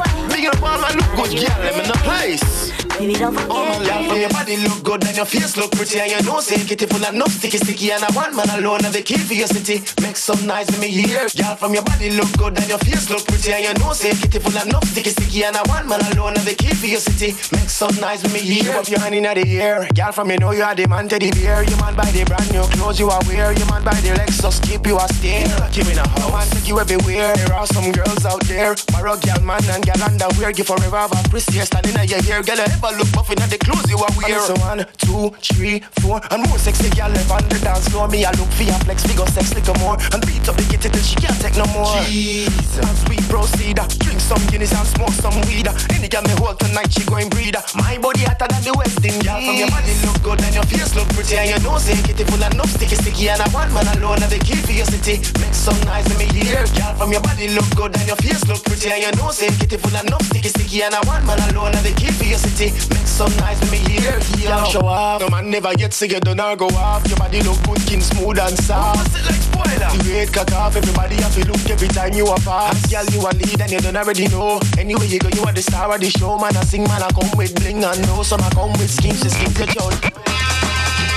Good 1.28 1.46
girl, 1.46 1.58
them 1.62 1.80
in 1.80 1.86
the 1.88 1.98
place. 2.02 2.70
Baby, 3.00 3.14
don't 3.14 3.32
forget 3.32 3.48
Oh 3.48 3.64
my 3.64 3.78
love, 3.80 4.18
your 4.18 4.28
body 4.28 4.56
look 4.60 4.82
good 4.84 5.04
and 5.08 5.16
your 5.16 5.24
face 5.24 5.56
look 5.56 5.72
pretty 5.72 6.00
And 6.00 6.12
you 6.12 6.20
know 6.28 6.40
say 6.40 6.60
kitty 6.60 6.84
full 6.84 7.00
of 7.00 7.14
no 7.14 7.24
sticky 7.32 7.56
sticky. 7.56 7.92
And 7.92 8.04
I 8.04 8.10
want 8.12 8.36
man 8.36 8.50
alone 8.60 8.84
have 8.84 8.92
the 8.92 9.00
key 9.00 9.16
for 9.16 9.32
your 9.32 9.48
city. 9.48 9.80
Make 10.04 10.16
some 10.16 10.44
noise 10.44 10.66
with 10.68 10.80
me 10.80 10.88
here 10.88 11.24
Girl 11.32 11.56
from 11.56 11.72
your 11.72 11.82
body 11.82 12.10
look 12.12 12.28
good 12.36 12.58
and 12.60 12.68
your 12.68 12.76
face 12.76 13.08
look 13.08 13.24
pretty 13.24 13.56
And 13.56 13.64
you 13.64 13.74
know 13.80 13.92
say 13.96 14.12
kitty 14.12 14.38
full 14.38 14.52
of 14.52 14.68
no 14.68 14.80
sticky 14.84 15.16
sticky. 15.16 15.44
And 15.44 15.56
I 15.56 15.64
want 15.64 15.88
man 15.88 16.04
alone 16.12 16.36
have 16.36 16.44
the 16.44 16.52
key 16.52 16.74
for 16.76 16.92
your 16.92 17.00
city. 17.00 17.32
Make 17.56 17.72
some 17.72 17.96
noise 18.04 18.20
with 18.22 18.36
me 18.36 18.40
here 18.40 18.76
Up 18.76 18.88
your 18.88 19.00
hand 19.00 19.14
in 19.14 19.24
the 19.24 19.48
air. 19.48 19.88
Girl 19.96 20.12
from 20.12 20.30
you 20.30 20.36
know 20.36 20.52
you 20.52 20.62
are 20.62 20.74
the 20.74 20.86
man 20.86 21.08
teddy 21.08 21.32
bear. 21.32 21.64
You 21.64 21.76
man 21.80 21.96
buy 21.96 22.10
the 22.12 22.28
brand 22.28 22.52
new 22.52 22.68
clothes 22.76 23.00
you 23.00 23.08
are 23.08 23.22
wear. 23.24 23.56
You 23.56 23.64
man 23.72 23.80
buy 23.80 23.96
the 24.04 24.12
Lexus 24.12 24.60
keep 24.60 24.84
you 24.86 25.00
a 25.00 25.08
stare 25.16 25.48
Keep 25.72 25.88
in 25.88 25.96
a 25.96 26.04
house 26.04 26.32
man 26.32 26.46
take 26.52 26.68
you 26.68 26.76
everywhere. 26.78 27.32
There 27.32 27.54
are 27.56 27.66
some 27.66 27.92
girls 27.92 28.28
out 28.28 28.44
there. 28.44 28.76
Borrow 28.92 29.16
girl 29.16 29.40
man 29.40 29.64
and 29.72 29.80
girl 29.80 30.04
underwear. 30.04 30.52
Give 30.52 30.68
forever 30.68 31.08
have 31.10 31.26
a 31.26 31.28
Christy 31.28 31.58
standing 31.60 31.94
in 31.94 32.08
your 32.08 32.22
ear. 32.24 32.42
Girl 32.42 32.60
ever 32.60 32.92
look 32.96 33.10
buff 33.12 33.30
in 33.30 33.38
the 33.38 33.58
clothes 33.58 33.88
you 33.90 33.98
are 33.98 34.14
wear. 34.16 34.40
So 34.40 34.54
one, 34.62 34.86
two, 34.98 35.30
three, 35.42 35.80
four. 36.00 36.20
And 36.30 36.46
more 36.46 36.58
sexy 36.58 36.90
girl 36.90 37.10
left 37.10 37.30
on 37.30 37.42
the 37.48 37.58
dance 37.58 37.88
floor. 37.88 38.08
Me 38.08 38.24
I 38.24 38.32
look 38.38 38.50
for 38.54 38.62
your 38.62 38.78
flex 38.86 39.02
figure 39.02 39.26
sex 39.26 39.54
little 39.54 39.74
more. 39.82 39.96
And 40.14 40.22
beat 40.26 40.46
up 40.48 40.56
the 40.56 40.64
kitty 40.70 40.88
till 40.88 41.02
she 41.02 41.16
can't 41.16 41.38
take 41.40 41.56
no 41.56 41.66
more. 41.74 41.98
Jesus. 42.06 42.78
As 42.78 43.02
we 43.08 43.16
proceed 43.26 43.78
Drink 44.00 44.20
some 44.20 44.42
Guinness 44.50 44.72
and 44.72 44.86
smoke 44.86 45.14
some 45.18 45.36
weed. 45.46 45.66
Any 45.90 46.08
girl 46.08 46.22
me 46.22 46.34
hold 46.38 46.60
tonight 46.60 46.92
she 46.92 47.02
going 47.06 47.28
breed. 47.28 47.56
My 47.74 47.98
body 47.98 48.22
hotter 48.24 48.46
than 48.46 48.62
the 48.62 48.74
West 48.78 49.02
Indies. 49.02 49.26
Girl 49.26 49.40
from 49.40 49.56
your 49.56 49.70
body 49.70 49.94
look 50.06 50.18
good 50.22 50.40
and 50.42 50.54
your 50.54 50.66
face 50.70 50.94
look 50.94 51.08
pretty. 51.14 51.36
And 51.36 51.50
you 51.50 51.58
know 51.66 51.78
say 51.78 51.98
kitty 52.02 52.24
full 52.24 52.42
of 52.42 52.54
no 52.54 52.64
sticky 52.64 52.96
sticky. 52.96 53.30
And 53.30 53.42
I 53.42 53.48
want 53.50 53.72
man 53.74 53.88
alone 53.98 54.22
have 54.22 54.30
the 54.30 54.38
key 54.38 54.60
for 54.62 54.72
your 54.72 54.86
city. 54.86 55.18
Make 55.42 55.54
some 55.54 55.78
noise 55.86 56.06
with 56.06 56.18
me 56.18 56.28
here 56.30 56.64
Girl 56.76 56.94
from 56.94 57.10
your 57.12 57.22
body 57.22 57.48
look 57.50 57.68
good 57.74 57.92
and 57.96 58.06
your 58.06 58.20
face 58.20 58.46
look 58.46 58.62
pretty. 58.64 58.90
And 58.90 59.02
you 59.02 59.12
know 59.18 59.30
say 59.30 59.50
kitty 59.58 59.76
full 59.76 59.96
of 59.96 60.06
no 60.06 60.18
sticky 60.28 60.50
sticky. 60.50 60.82
And 60.84 60.94
I 60.94 60.99
one 61.06 61.24
man 61.26 61.38
alone 61.50 61.74
and 61.74 61.84
the 61.84 61.92
key 61.92 62.10
for 62.12 62.24
your 62.24 62.38
city. 62.38 62.72
Make 62.90 63.06
some 63.06 63.32
noise 63.36 63.60
with 63.60 63.72
me 63.72 63.78
here 63.78 64.18
Girl 64.46 64.64
show 64.64 64.86
off 64.86 65.20
No 65.20 65.28
man 65.28 65.50
never 65.50 65.74
get 65.74 65.92
sick 65.92 66.12
you 66.12 66.20
done 66.20 66.40
or 66.40 66.56
go 66.56 66.66
off. 66.76 67.06
Your 67.08 67.16
body 67.16 67.42
look 67.42 67.62
good 67.64 67.80
skin 67.82 68.00
smooth 68.00 68.38
and 68.38 68.56
soft. 68.58 69.06
It 69.16 69.24
like 69.26 69.40
spoiler? 69.40 69.90
The 69.92 70.10
weight 70.12 70.32
cut 70.32 70.52
off 70.52 70.76
everybody 70.76 71.16
have 71.16 71.34
to 71.34 71.46
look 71.46 71.62
every 71.70 71.88
time 71.88 72.14
you 72.14 72.26
are 72.26 72.40
fast. 72.40 72.90
Girl 72.90 73.04
you 73.12 73.20
a 73.20 73.30
lead 73.32 73.60
and 73.60 73.70
you 73.70 73.80
don't 73.80 73.96
already 73.96 74.28
know. 74.28 74.60
Anyway 74.78 75.06
you 75.06 75.18
go 75.18 75.28
you 75.28 75.42
are 75.44 75.52
the 75.52 75.62
star 75.62 75.94
of 75.94 76.00
the 76.00 76.10
show. 76.10 76.38
Man 76.38 76.56
I 76.56 76.62
sing 76.64 76.84
man 76.84 77.02
I 77.02 77.10
come 77.10 77.30
with 77.36 77.54
bling 77.54 77.84
and 77.84 78.00
know 78.06 78.22
Some 78.22 78.40
I 78.40 78.50
come 78.50 78.72
with 78.72 78.90
schemes 78.90 79.20
skin 79.20 79.52
to 79.54 79.66
joy 79.66 79.92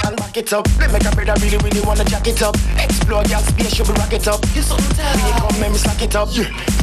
and 0.06 0.18
back 0.18 0.38
it 0.38 0.52
up. 0.54 0.68
Let 0.80 0.92
make 0.92 1.06
a 1.06 1.12
brother 1.16 1.34
really, 1.42 1.58
really 1.58 1.82
wanna 1.82 2.06
jack 2.06 2.28
it 2.28 2.42
up. 2.42 2.56
Explore 2.78 3.24
your 3.26 3.40
space, 3.40 3.80
you 3.80 3.86
be 3.86 3.94
rock 3.94 4.14
it 4.14 4.28
up. 4.28 4.44
You 4.56 4.62
so 4.62 4.78
tell. 4.78 5.16
Me, 5.18 5.32
come 5.40 5.62
let 5.62 5.72
me 5.72 5.78
slack 5.78 6.02
it 6.02 6.16
up. 6.16 6.30
Yeah. 6.32 6.83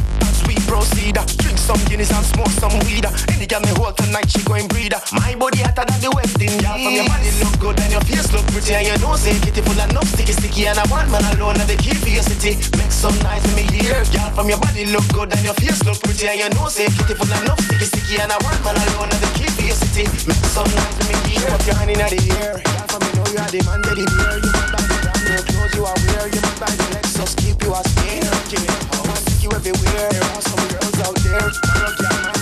Proceed, 0.71 1.19
drink 1.43 1.59
some 1.59 1.83
Guinness 1.91 2.15
and 2.15 2.23
smoke 2.23 2.47
some 2.55 2.71
weed. 2.87 3.03
Any 3.27 3.43
girl 3.43 3.59
me 3.59 3.75
hold 3.75 3.91
tonight, 3.99 4.31
she 4.31 4.39
going 4.47 4.71
breed. 4.71 4.95
My 5.11 5.35
body 5.35 5.59
hotter 5.59 5.83
than 5.83 5.99
the 5.99 6.07
West 6.15 6.39
Indies. 6.39 6.63
Girl, 6.63 6.79
from 6.79 6.95
your 6.95 7.11
body 7.11 7.27
look 7.43 7.55
good 7.59 7.75
and 7.83 7.91
your 7.91 7.99
face 8.07 8.31
look 8.31 8.47
pretty, 8.55 8.79
and 8.79 8.87
you 8.87 8.95
know 9.03 9.19
say 9.19 9.35
kitty 9.43 9.59
full 9.59 9.75
of 9.75 9.91
no 9.91 9.99
sticky 10.07 10.31
sticky. 10.31 10.71
And 10.71 10.79
I 10.79 10.87
want 10.87 11.11
man 11.11 11.27
alone 11.35 11.59
have 11.59 11.67
the 11.67 11.75
key 11.75 11.91
for 11.91 12.07
your 12.07 12.23
city. 12.23 12.55
Make 12.79 12.87
some 12.87 13.11
noise 13.19 13.43
with 13.51 13.59
me 13.59 13.67
here. 13.67 13.99
Girl, 14.15 14.31
from 14.31 14.47
your 14.47 14.63
body 14.63 14.87
look 14.95 15.03
good 15.11 15.35
and 15.35 15.43
your 15.43 15.59
face 15.59 15.83
look 15.83 15.99
pretty, 15.99 16.31
and 16.31 16.39
you 16.39 16.47
know 16.55 16.71
say 16.71 16.87
kitty 16.87 17.19
full 17.19 17.27
of 17.27 17.43
no 17.43 17.53
sticky 17.67 17.87
sticky. 17.91 18.15
And 18.23 18.31
I 18.31 18.39
want 18.39 18.63
man 18.63 18.79
alone 18.79 19.11
have 19.11 19.19
the 19.19 19.27
key 19.35 19.51
for 19.51 19.67
your 19.67 19.75
city. 19.75 20.07
Make 20.23 20.39
some 20.55 20.71
noise 20.71 20.95
with 21.03 21.11
me 21.11 21.35
here. 21.35 21.51
Put 21.51 21.67
your 21.67 21.75
hand 21.75 21.91
in 21.91 21.99
the 21.99 22.15
air. 22.39 22.55
Girl, 22.63 22.87
from 22.87 23.03
you 23.03 23.13
know 23.19 23.27
you 23.27 23.43
are 23.43 23.51
the 23.51 23.59
man, 23.67 23.83
teddy 23.83 24.07
bear. 24.07 24.39
You 24.39 24.51
man 24.55 24.67
buy 24.71 24.87
the 24.87 24.95
brand 25.03 25.19
new 25.19 25.41
clothes 25.51 25.73
you 25.75 25.83
are 25.83 25.99
wear. 26.15 26.31
You 26.31 26.39
man 26.39 26.55
buy 26.63 26.71
the 26.71 26.85
Lexus, 26.95 27.35
keep 27.35 27.59
you 27.59 27.75
a 27.75 27.83
stare. 27.83 28.23
Give 28.47 28.63
me 28.63 28.71
a 28.71 29.30
you 29.43 29.49
everywhere. 29.51 30.09
There 30.09 30.23
are 30.23 30.41
some 30.41 30.67
girls 30.67 30.99
out 30.99 31.15
there. 31.15 32.40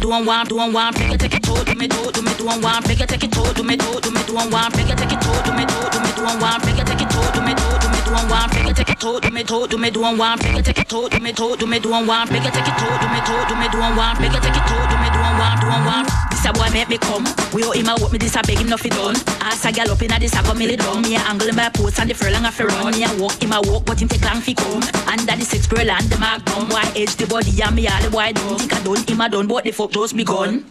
Do 0.00 0.08
one, 0.08 0.24
one, 0.24 0.46
do 0.46 0.56
one, 0.56 0.72
one. 0.72 0.92
Take 0.94 1.12
it, 1.12 1.20
take 1.20 1.34
it, 1.34 1.42
to, 1.42 1.64
do 1.64 1.74
me, 1.74 1.88
do, 1.88 2.10
do 2.12 2.22
me, 2.22 2.32
do 2.36 2.46
one, 2.46 2.60
one. 2.62 2.82
Take 2.82 3.00
it, 3.00 3.08
take 3.08 3.24
it, 3.24 3.32
to, 3.32 3.54
do 3.54 3.62
me, 3.62 3.76
do, 3.76 4.00
do 4.00 4.10
me, 4.10 4.22
do 4.26 4.34
one, 4.34 4.50
one. 4.50 4.70
Take 4.72 4.90
it, 4.90 4.96
take 4.98 5.12
it, 5.12 5.20
to, 5.20 5.42
do 5.44 5.52
me, 5.52 5.64
do, 5.64 5.90
do 5.90 6.00
me, 6.00 6.10
do 6.14 6.22
one, 6.24 6.40
one. 6.40 6.60
Take 6.60 6.78
it, 6.78 6.86
take 6.86 7.00
it, 7.00 7.08
to, 7.10 7.32
do 7.32 7.40
me, 7.42 7.54
do, 7.54 7.66
do 7.80 7.88
me, 7.88 8.00
do 8.04 8.12
one, 8.12 8.28
one. 8.28 8.50
Take 8.50 8.68
it, 8.68 8.76
take 8.76 8.90
it, 8.90 8.98
to, 9.00 9.20
do 9.20 9.30
me, 9.30 9.42
do, 9.42 9.66
do 9.66 9.78
me, 9.78 9.90
do 9.90 10.00
one, 10.00 10.18
one. 10.18 10.38
Take 10.38 10.56
it, 10.56 10.64
take 10.64 10.78
it, 10.78 10.88
to, 10.88 11.08
do 11.08 11.20
me, 11.20 11.32
do, 11.32 11.56
do 11.56 11.66
me, 11.66 11.78
do 11.78 11.90
one, 11.90 12.06
one. 12.06 12.28
Take 12.28 12.44
it, 12.44 12.52
take 12.52 12.68
it, 12.68 12.76
to, 12.78 12.86
do 13.00 13.08
me, 13.08 13.20
do, 13.26 13.34
do 13.48 13.54
me, 13.56 13.68
do 13.68 13.78
one, 13.78 13.96
one. 13.96 14.16
Take 14.16 14.34
it, 14.34 14.44
it, 14.44 14.54
to, 14.54 14.60
do 14.60 14.87
make 16.78 16.88
me 16.88 16.98
come. 16.98 17.26
We 17.52 17.64
owe 17.64 17.72
him 17.72 17.88
a 17.88 17.96
walk 17.98 18.12
me 18.12 18.18
this 18.18 18.36
a 18.36 18.42
beg 18.42 18.58
him 18.58 18.68
nothing 18.68 18.92
done. 18.92 19.16
Ask 19.42 19.64
a 19.64 19.72
gal 19.72 19.90
up 19.90 20.02
inna 20.02 20.18
this 20.18 20.34
a 20.34 20.42
come 20.42 20.58
me 20.58 20.76
down. 20.76 21.02
Me 21.02 21.16
a 21.16 21.18
angle 21.26 21.48
in 21.48 21.56
my 21.56 21.68
post 21.70 21.98
and 21.98 22.08
the 22.08 22.14
furlong 22.14 22.44
a 22.44 22.50
run. 22.50 22.92
Me 22.92 23.02
a 23.02 23.10
walk 23.18 23.42
him 23.42 23.52
a 23.52 23.60
walk 23.60 23.84
but 23.84 24.00
him 24.00 24.08
take 24.08 24.22
long 24.22 24.40
fi 24.40 24.54
come. 24.54 24.82
Under 25.10 25.34
the 25.34 25.44
six 25.44 25.66
girl 25.66 25.90
and 25.90 26.06
the 26.06 26.16
down. 26.16 26.68
Why 26.68 26.84
edge 26.94 27.16
the 27.16 27.26
body 27.26 27.50
and 27.62 27.74
me 27.74 27.88
all 27.88 28.00
the 28.02 28.10
wide. 28.10 28.38
Think 28.38 28.72
I 28.72 28.82
done 28.84 29.02
him 29.04 29.20
a 29.20 29.28
done 29.28 29.48
but 29.48 29.64
the 29.64 29.72
fuck 29.72 29.90
just 29.90 30.16
begun. 30.16 30.64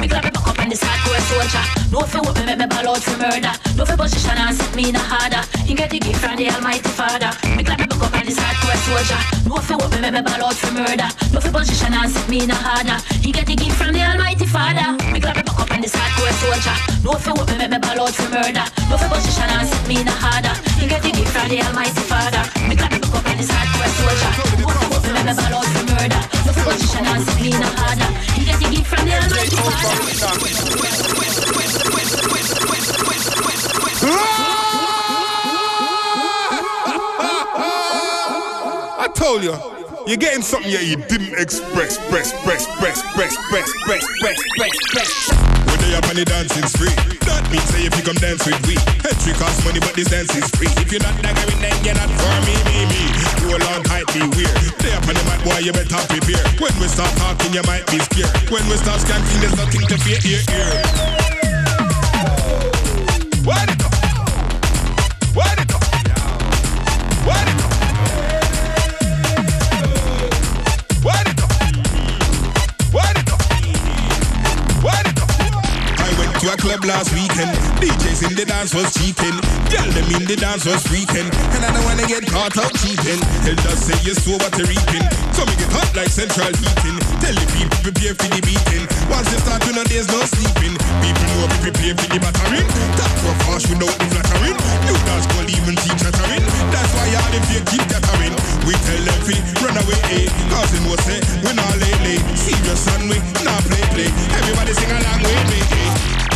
Me 0.00 0.08
clap 0.08 0.24
me 0.24 0.30
back 0.30 0.46
up 0.46 0.58
on 0.58 0.68
this 0.68 0.82
hardcore 0.82 1.22
soldier. 1.30 1.64
No 1.92 2.00
fi 2.00 2.18
what 2.20 2.34
me 2.38 2.44
make 2.46 2.58
me 2.58 2.66
ball 2.66 2.88
out 2.88 3.02
for 3.02 3.16
murder. 3.18 3.52
No 3.76 3.84
fi 3.84 3.96
position 3.96 4.36
and 4.36 4.54
set 4.56 4.74
me 4.74 4.88
in 4.90 4.96
a 4.96 4.98
harder. 4.98 5.42
He 5.64 5.74
get 5.74 5.90
the 5.90 5.98
gift 5.98 6.20
from 6.20 6.36
the 6.36 6.50
Almighty 6.50 6.88
Father. 6.90 7.30
Me 7.56 7.62
clap 7.62 7.78
me 7.80 7.86
back 7.86 8.02
up 8.02 8.14
on 8.14 8.24
this 8.26 8.38
hardcore 8.38 8.78
soldier. 8.84 9.20
No 9.48 9.56
fi 9.62 9.74
what 9.74 9.90
me 9.92 10.00
make 10.00 10.14
me 10.14 10.22
ball 10.22 10.44
out 10.46 10.54
for 10.54 10.72
murder. 10.72 11.08
No 11.32 11.40
fi 11.40 11.50
position 11.50 11.94
and 11.94 12.10
set 12.10 12.28
me 12.28 12.42
in 12.44 12.50
a 12.50 12.54
harder. 12.54 12.98
He 13.22 13.32
get 13.32 13.46
the 13.46 13.56
gift 13.56 13.76
from 13.76 13.92
the 13.92 14.02
Almighty 14.02 14.46
Father. 14.46 14.88
Me 15.12 15.20
clap 15.20 15.36
me 15.36 15.42
back 15.42 15.60
up 15.60 15.70
on 15.70 15.80
this 15.80 15.94
hardcore 15.94 16.34
soldier. 16.42 16.76
No 17.04 17.12
fi 17.16 17.30
what 17.32 17.48
me 17.50 17.56
make 17.58 17.70
me 17.70 17.78
ball 17.78 18.00
out 18.06 18.14
for 18.14 18.28
murder. 18.28 18.64
No 18.90 18.96
fi 18.96 19.08
position 19.08 19.48
and 19.48 19.68
set 19.68 19.88
me 19.88 20.00
in 20.00 20.08
a 20.08 20.12
harder. 20.12 20.54
He 20.80 20.86
get 20.86 21.02
the 21.02 21.10
gift 21.12 21.30
from 21.32 21.48
the 21.48 21.62
Almighty 21.62 22.02
Father. 22.10 22.42
Me 22.68 22.76
clap 22.76 22.92
me 22.92 22.98
back 22.98 23.14
up 23.14 23.26
on 23.26 23.36
this 23.38 23.50
hardcore 23.50 23.90
soldier. 23.96 24.30
No 24.60 24.68
fi 24.68 24.86
what 24.90 25.02
me 25.04 25.12
make 25.12 25.26
me 25.26 25.34
ball 25.34 25.54
out 25.56 25.64
for 25.64 25.80
murder. 25.80 25.85
No 25.96 26.52
fi 26.52 26.62
position 26.64 27.06
and 27.06 27.24
set 27.24 27.40
me 27.40 27.50
harder. 27.52 28.04
He 28.36 28.44
get 28.44 28.60
the 28.60 28.68
gift 28.68 28.86
from 28.86 29.06
the 29.06 29.14
Almighty 29.16 29.56
I 38.98 39.08
told 39.14 39.42
you, 39.42 39.56
you're 40.06 40.16
getting 40.18 40.42
something 40.42 40.70
here 40.70 40.80
you 40.82 40.96
didn't 40.96 41.38
express, 41.40 41.98
press, 42.10 42.32
press, 42.44 42.66
press, 42.78 43.02
press, 43.14 43.36
press, 43.50 44.04
press, 44.20 44.38
press, 44.56 44.76
press, 44.92 45.55
When 45.76 45.92
they 45.92 45.96
up 45.96 46.08
on 46.08 46.16
the 46.16 46.24
dancing 46.24 46.64
free, 46.80 46.88
that 47.28 47.44
means 47.52 47.68
say 47.68 47.84
if 47.84 47.92
you 47.92 48.00
come 48.00 48.16
dance 48.16 48.40
with 48.48 48.56
we, 48.64 48.80
entry 49.04 49.36
costs 49.36 49.60
money 49.60 49.76
but 49.76 49.92
this 49.92 50.08
dance 50.08 50.32
is 50.32 50.48
free. 50.56 50.72
If 50.80 50.88
you're 50.88 51.04
not 51.04 51.12
daggering 51.20 51.60
then 51.60 51.76
you're 51.84 51.92
not 51.92 52.08
for 52.16 52.32
me, 52.48 52.56
me, 52.64 52.88
me. 52.88 53.02
Roll 53.44 53.60
on 53.76 53.84
tight, 53.84 54.08
be 54.16 54.24
weird. 54.24 54.56
They 54.80 54.96
up 54.96 55.04
on 55.04 55.12
the 55.12 55.20
mat, 55.28 55.44
boy, 55.44 55.60
you 55.60 55.76
better 55.76 56.00
prepare. 56.08 56.40
When 56.64 56.72
we 56.80 56.88
start 56.88 57.12
talking, 57.20 57.52
you 57.52 57.60
might 57.68 57.84
be 57.92 58.00
scared. 58.00 58.32
When 58.48 58.64
we 58.72 58.80
start 58.80 59.04
skanking, 59.04 59.36
there's 59.44 59.52
nothing 59.60 59.84
to 59.92 60.00
fear, 60.00 60.16
ear, 60.24 60.40
ear. 60.48 60.72
What? 63.44 63.68
What 65.36 65.65
to 76.46 76.52
a 76.52 76.56
club 76.56 76.84
last 76.84 77.10
weekend. 77.10 77.50
DJs 77.82 78.30
in 78.30 78.34
the 78.38 78.44
dance 78.46 78.70
was 78.74 78.86
cheating. 78.94 79.34
Girl, 79.66 79.88
them 79.90 80.06
in 80.14 80.24
the 80.30 80.36
dance 80.38 80.62
was 80.62 80.78
freaking. 80.86 81.26
And 81.54 81.62
I 81.64 81.70
don't 81.74 81.82
wanna 81.82 82.06
get 82.06 82.22
caught 82.30 82.54
out 82.58 82.70
cheating. 82.78 83.18
Elders 83.42 83.80
say 83.82 83.98
you 84.06 84.14
sow 84.14 84.38
what 84.38 84.54
you're 84.54 84.70
reaping. 84.70 85.02
So 85.34 85.42
me 85.42 85.54
get 85.58 85.70
hot 85.74 85.90
like 85.98 86.12
central 86.12 86.50
heating. 86.54 86.98
Tell 87.18 87.34
the 87.34 87.46
people 87.50 87.78
prepare 87.82 88.14
for 88.14 88.30
the 88.30 88.40
beating. 88.46 88.84
Once 89.10 89.26
you 89.34 89.38
start, 89.42 89.64
you 89.66 89.74
know 89.74 89.82
there's 89.90 90.06
no 90.06 90.22
sleeping. 90.22 90.74
People 91.02 91.26
know 91.34 91.50
we 91.50 91.56
prepare 91.66 91.94
for 91.98 92.08
the 92.14 92.18
battering. 92.22 92.66
Talk 92.94 93.12
so 93.18 93.30
fast 93.42 93.64
without 93.66 93.96
the 93.98 94.06
flattering. 94.06 94.56
New 94.86 94.98
dance 95.02 95.26
call 95.34 95.46
even 95.50 95.74
teach 95.82 95.98
chattering. 95.98 96.44
That's 96.70 96.92
why 96.94 97.10
all 97.10 97.30
the 97.34 97.40
fear 97.50 97.62
keep 97.74 97.84
gathering. 97.90 98.34
We 98.68 98.74
tell 98.86 99.02
them 99.02 99.20
fi 99.26 99.34
run 99.66 99.76
away, 99.82 99.98
eh. 100.14 100.26
Cause 100.52 100.70
they 100.70 100.80
know 100.86 100.94
say 101.02 101.18
we're 101.42 101.58
not 101.58 101.74
lay 101.82 101.96
lay. 102.06 102.18
Serious 102.38 102.86
and 102.94 103.10
we 103.10 103.18
not 103.42 103.62
play 103.66 103.82
play. 103.98 104.10
Everybody 104.36 104.72
sing 104.78 104.94
along 104.94 105.20
with 105.26 105.44
me, 105.50 105.60
eh. 105.74 106.35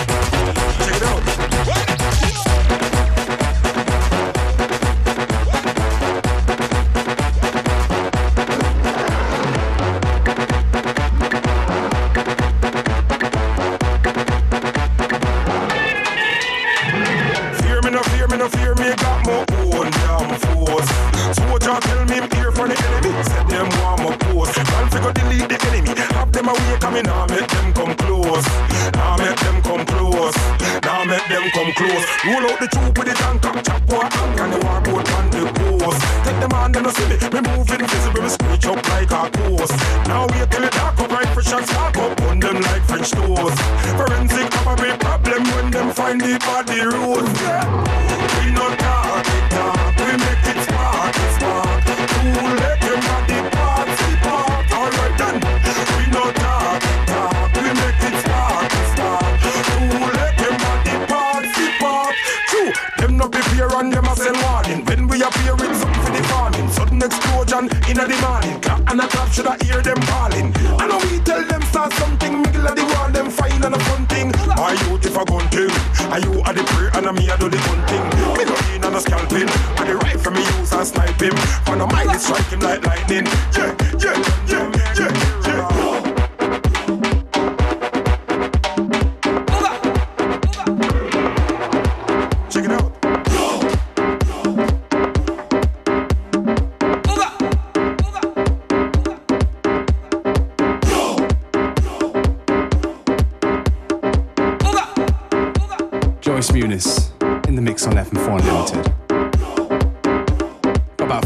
explosion 67.01 67.65
in 67.89 67.97
the 67.97 68.17
morning. 68.21 68.61
And 68.87 68.99
a 69.01 69.07
clap 69.07 69.31
should 69.31 69.47
I 69.47 69.57
hear 69.63 69.81
them 69.81 69.99
calling. 70.07 70.53
I 70.77 70.87
know 70.87 70.99
we 71.09 71.19
tell 71.19 71.43
them 71.43 71.61
start 71.63 71.93
something, 71.93 72.41
middle 72.41 72.67
of 72.67 72.75
the 72.75 72.85
wall, 72.85 73.09
them 73.09 73.29
fine 73.29 73.63
and 73.63 73.75
a 73.75 73.79
fun 73.79 74.05
thing. 74.07 74.33
Are 74.57 74.75
you 74.75 74.97
if 74.97 75.15
a 75.17 75.25
gun 75.25 75.47
thing? 75.49 75.71
Are 76.11 76.19
you 76.19 76.41
at 76.43 76.55
the 76.55 76.63
prayer 76.63 76.91
and 76.95 77.07
a 77.07 77.13
me 77.13 77.29
a 77.29 77.37
do 77.37 77.49
the 77.49 77.57
gun 77.57 77.81
thing? 77.87 78.03
Me 78.37 78.43
go 78.45 78.55
in 78.75 78.83
and 78.83 78.95
a 78.95 79.01
scalping, 79.01 79.49
and 79.79 79.87
the 79.89 79.95
rifle 79.95 80.31
me 80.31 80.41
use 80.59 80.71
and 80.73 80.87
snipe 80.87 81.21
him. 81.21 81.35
For 81.65 81.75
the 81.75 81.87
mind 81.87 82.21
strike 82.21 82.49
him 82.51 82.59
like 82.59 82.85
lightning. 82.85 83.25
Yeah, 83.55 83.75
yeah, 83.97 84.17
yeah, 84.47 84.71
yeah, 84.95 85.11
yeah. 85.47 86.10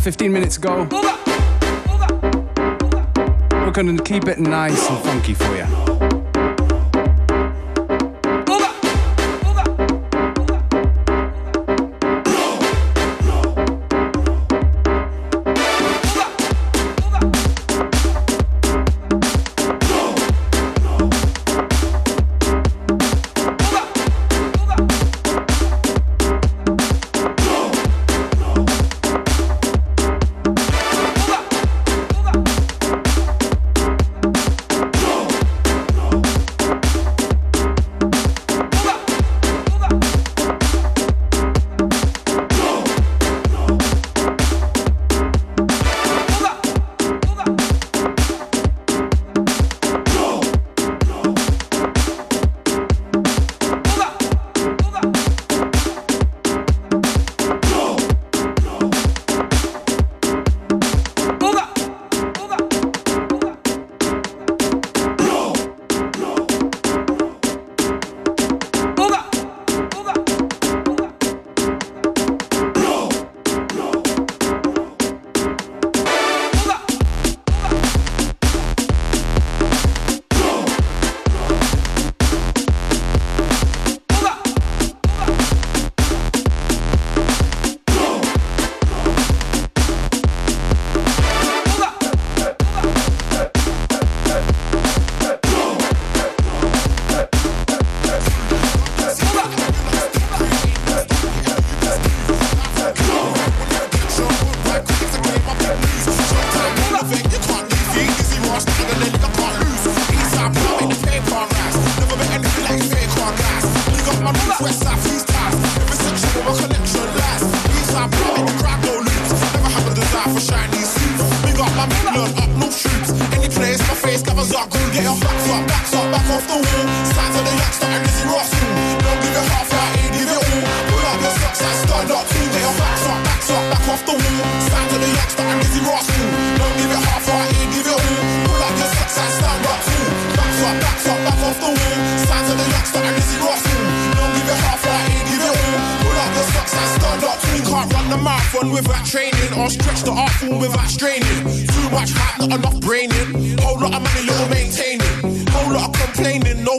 15 0.06 0.32
minutes 0.32 0.58
ago. 0.58 0.88
We're 3.52 3.72
going 3.72 3.98
to 3.98 4.04
keep 4.04 4.28
it 4.28 4.38
nice 4.38 4.88
and 4.88 5.04
funky 5.04 5.34
for 5.34 5.56
you. 5.56 5.66
you 5.66 6.05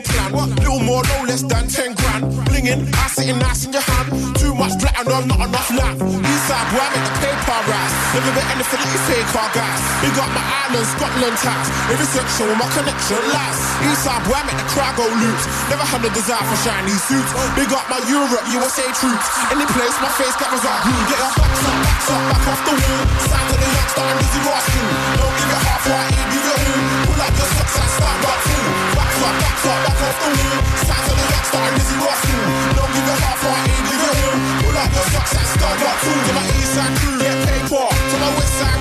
plan. 0.02 0.32
What? 0.32 0.48
Little 0.60 0.80
more, 0.80 1.02
no 1.04 1.24
less 1.24 1.42
than 1.42 1.68
10 1.68 1.94
grand. 1.94 2.24
Blinging, 2.48 2.88
I 2.92 3.06
sitting 3.08 3.38
nice 3.38 3.64
in 3.64 3.72
your 3.72 3.82
hand. 3.82 4.36
Too 4.36 4.54
much 4.54 4.74
black, 4.80 4.96
I 4.98 5.02
know 5.04 5.20
not 5.24 5.40
enough 5.46 5.70
laugh. 5.72 5.96
Eastside, 5.96 6.66
boy, 6.72 6.82
I 6.82 6.88
make 6.92 7.06
the 7.06 7.14
paper 7.22 7.60
rise. 7.70 7.92
Never 8.12 8.32
bit 8.36 8.46
anything 8.52 8.80
that 8.82 8.90
you 8.90 9.00
say, 9.08 9.20
car 9.32 9.48
guys. 9.54 9.80
We 10.02 10.08
got 10.16 10.28
my 10.34 10.44
island, 10.66 10.86
Scotland 10.86 11.36
ties. 11.38 11.68
Every 11.92 12.08
section 12.08 12.44
with 12.50 12.58
my 12.58 12.68
connection 12.74 13.20
lies. 13.30 13.58
Eastside, 13.86 14.22
boy, 14.26 14.36
I 14.36 14.42
make 14.48 14.58
the 14.58 14.68
crowd 14.74 14.94
go 14.98 15.06
loops. 15.06 15.44
Never 15.70 15.86
had 15.86 16.02
a 16.04 16.10
desire 16.10 16.44
for 16.44 16.58
shiny 16.60 16.96
suits. 16.96 17.30
We 17.54 17.64
got 17.70 17.86
my 17.86 18.00
Europe, 18.10 18.44
USA 18.52 18.86
troops. 18.96 19.26
Any 19.54 19.66
place, 19.70 19.96
my 20.02 20.10
face 20.18 20.36
covers 20.36 20.64
up. 20.66 20.80
Get 21.08 21.18
your 21.20 21.32
backs 21.36 21.62
up, 21.62 21.76
backs 21.84 22.08
up, 22.10 22.22
back 22.32 22.44
off 22.48 22.60
the 22.66 22.74
wall. 22.74 23.04
Sound 23.28 23.46
to 23.50 23.56
the 23.60 23.68
next 23.70 23.96
I'm 23.96 24.16
busy 24.18 24.40
rocking. 24.44 24.88
Don't 25.20 25.34
give 25.36 25.50
it 25.52 25.62
half, 25.66 25.82
why 25.86 26.04
ain't 26.10 26.28
give 26.32 26.46
it 26.46 26.60
who? 26.64 26.74
Pull 27.06 27.20
out 27.22 27.32
your 27.36 27.50
socks 27.54 27.76
and 27.76 27.90
start 27.96 28.18
rocking 28.24 28.55
up, 29.26 29.34
backs 29.42 29.66
up, 29.66 29.78
back 29.86 29.98
off 30.06 30.16
the 30.22 30.28
wheel. 30.34 30.58
Sounds 30.86 31.08
of 31.10 31.16
the 31.18 31.26
yacht 31.32 31.44
starting 31.50 31.74
busy 31.78 31.96
rocking. 31.98 32.42
Don't 32.78 32.92
give 32.94 33.06
a 33.10 33.16
half 33.26 33.42
or 33.42 33.56
ain't 33.66 33.84
give. 33.90 34.38
Pull 34.62 34.76
up 34.78 34.90
your 34.94 35.06
socks 35.12 35.34
and 35.34 35.48
start 35.54 35.80
up 35.82 35.96
too. 36.04 36.18
To 36.26 36.32
my 36.38 36.46
east 36.58 36.72
side 36.74 36.94
crew, 36.98 37.18
get 37.18 37.36
paid 37.46 37.64
for. 37.70 37.88
To 37.90 38.16
my 38.22 38.30
west 38.38 38.54
side 38.60 38.75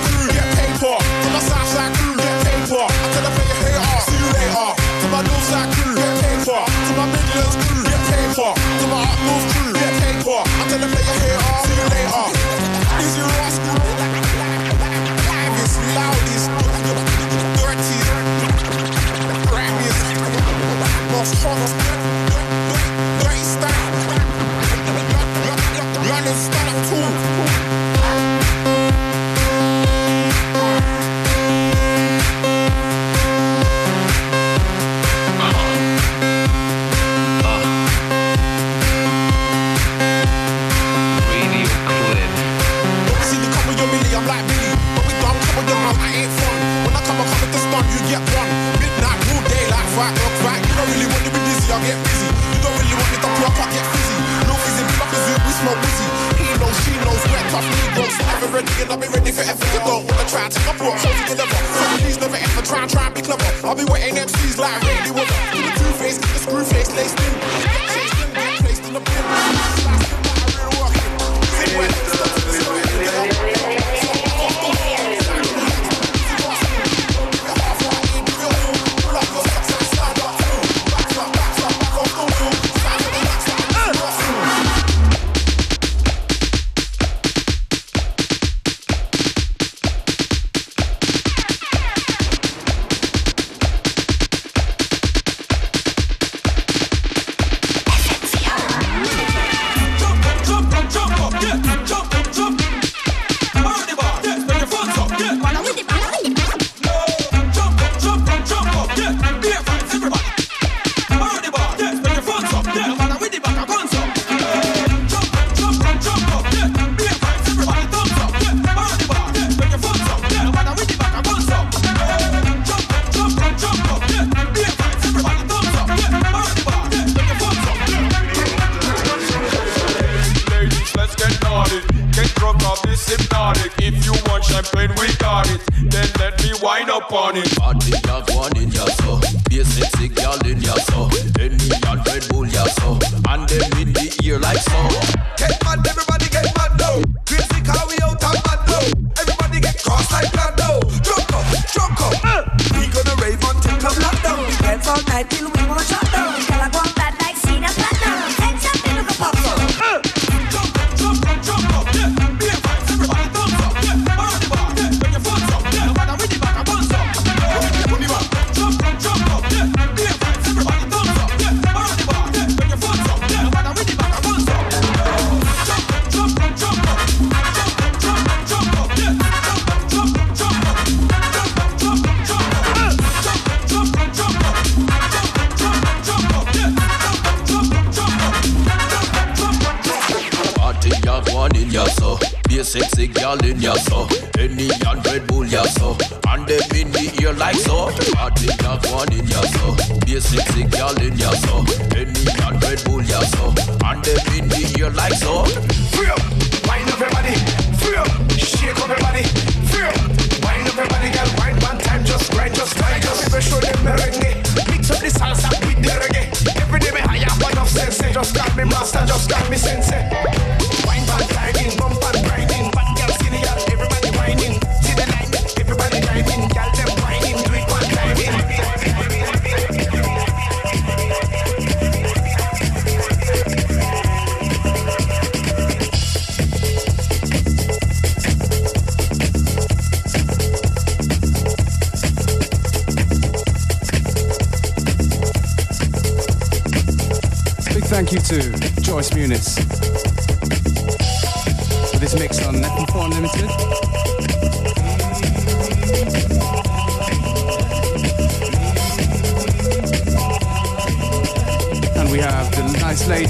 be 63.76 63.84
waiting 63.84 64.14
MCs 64.16 64.58
like. 64.58 65.05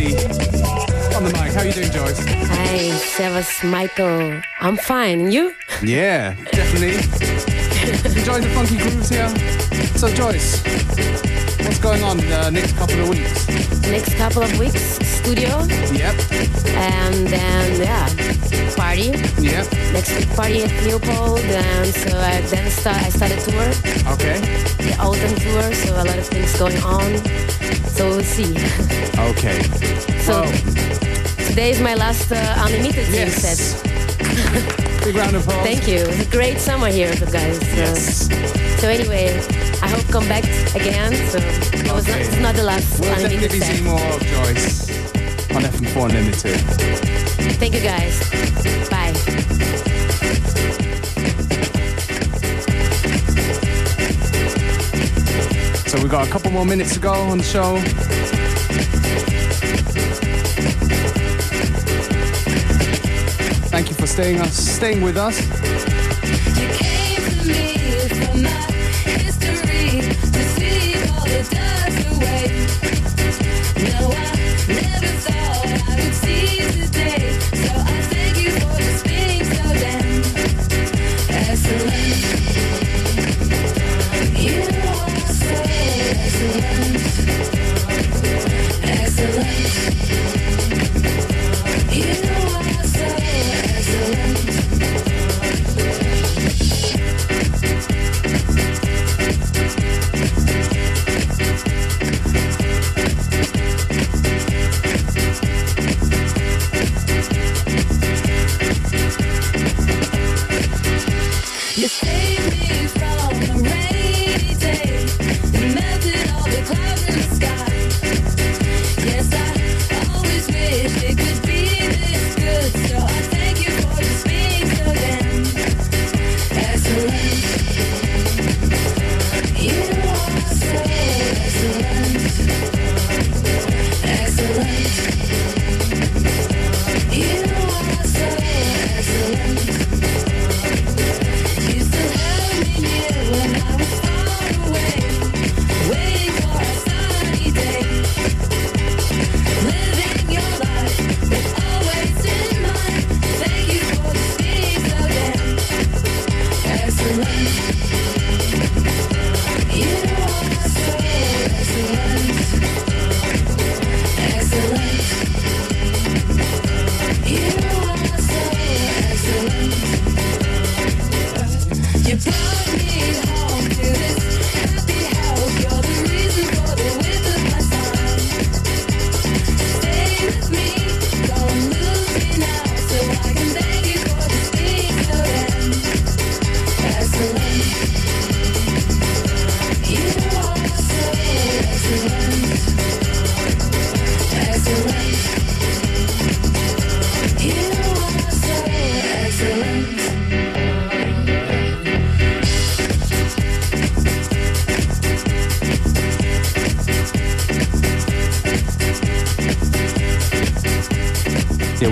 Lady 0.07 0.27
on 1.15 1.25
the 1.25 1.31
mic. 1.33 1.53
How 1.53 1.61
are 1.61 1.67
you 1.67 1.73
doing, 1.73 1.91
Joyce? 1.91 2.25
Hi, 2.27 2.91
Servus 2.91 3.65
Michael. 3.65 4.41
I'm 4.61 4.77
fine. 4.77 5.21
And 5.21 5.35
you? 5.35 5.55
Yeah, 5.83 6.35
definitely. 6.53 6.97
Enjoying 8.19 8.43
the 8.43 8.51
funky 8.55 8.77
grooves 8.79 9.09
here. 9.09 9.29
So, 9.97 10.09
Joyce, 10.09 10.63
what's 11.67 11.79
going 11.79 12.03
on 12.05 12.17
the 12.17 12.51
next 12.51 12.77
couple 12.77 12.99
of 13.01 13.09
weeks? 13.09 13.49
Next 13.83 14.14
couple 14.14 14.43
of 14.43 14.59
weeks, 14.59 14.83
studio. 15.03 15.51
Yep. 15.93 16.14
And 16.79 17.27
then, 17.27 17.81
yeah, 17.81 18.07
party. 18.77 19.11
Yep. 19.43 19.73
Next 19.93 20.17
week, 20.17 20.29
party 20.37 20.62
at 20.62 20.73
Leopold. 20.85 21.41
And 21.41 21.95
so 21.95 22.19
I 22.19 22.41
then 22.43 22.71
start, 22.71 23.03
I 23.03 23.11
started 23.11 23.41
tour. 23.41 23.69
Okay. 24.14 24.39
The 24.87 24.97
autumn 25.01 25.35
tour. 25.43 25.75
So 25.75 25.95
a 25.95 26.05
lot 26.05 26.19
of 26.19 26.27
things 26.27 26.57
going 26.59 26.79
on. 26.83 27.19
So 27.97 28.09
we'll 28.09 28.23
see. 28.23 28.55
Okay. 29.31 29.62
So 30.23 30.47
today 31.49 31.71
is 31.71 31.81
my 31.81 31.95
last 31.95 32.31
uh, 32.31 32.64
unlimited 32.64 33.07
team 33.07 33.29
set. 33.29 33.59
Big 35.05 35.17
round 35.17 35.37
of 35.37 35.43
applause. 35.43 35.64
Thank 35.64 35.89
you. 35.89 36.05
A 36.07 36.31
great 36.31 36.59
summer 36.59 36.89
here, 36.89 37.14
guys. 37.33 37.59
Yes. 37.75 38.29
so 38.81 38.89
anyway, 38.89 39.41
I 39.83 39.89
hope 39.89 40.07
come 40.09 40.27
back 40.29 40.45
again. 40.74 41.14
So 41.31 41.39
it 41.39 41.93
was 41.93 42.07
not, 42.09 42.18
it's 42.20 42.39
not 42.39 42.55
the 42.55 42.62
last 42.62 43.01
We'll 43.01 43.12
unlimited 43.12 43.41
definitely 43.41 43.61
set. 43.61 43.77
see 43.77 43.85
more 43.85 44.01
of 44.01 44.20
Joyce 44.22 44.91
on 45.55 45.62
FM4 45.62 46.09
Unlimited. 46.11 46.61
Thank 47.59 47.74
you 47.74 47.81
guys. 47.81 48.31
Bye. 48.91 49.12
So 55.87 55.99
we've 56.03 56.11
got 56.11 56.27
a 56.27 56.31
couple 56.31 56.51
more 56.51 56.66
minutes 56.66 56.95
to 56.95 57.01
go 57.01 57.12
on 57.12 57.39
the 57.39 57.45
show. 57.45 57.79
Thank 63.68 63.89
you 63.89 63.95
for 63.95 64.07
staying 64.07 64.41
us, 64.41 64.57
staying 64.57 65.03
with 65.03 65.16
us. 65.16 65.37
You 72.19 72.56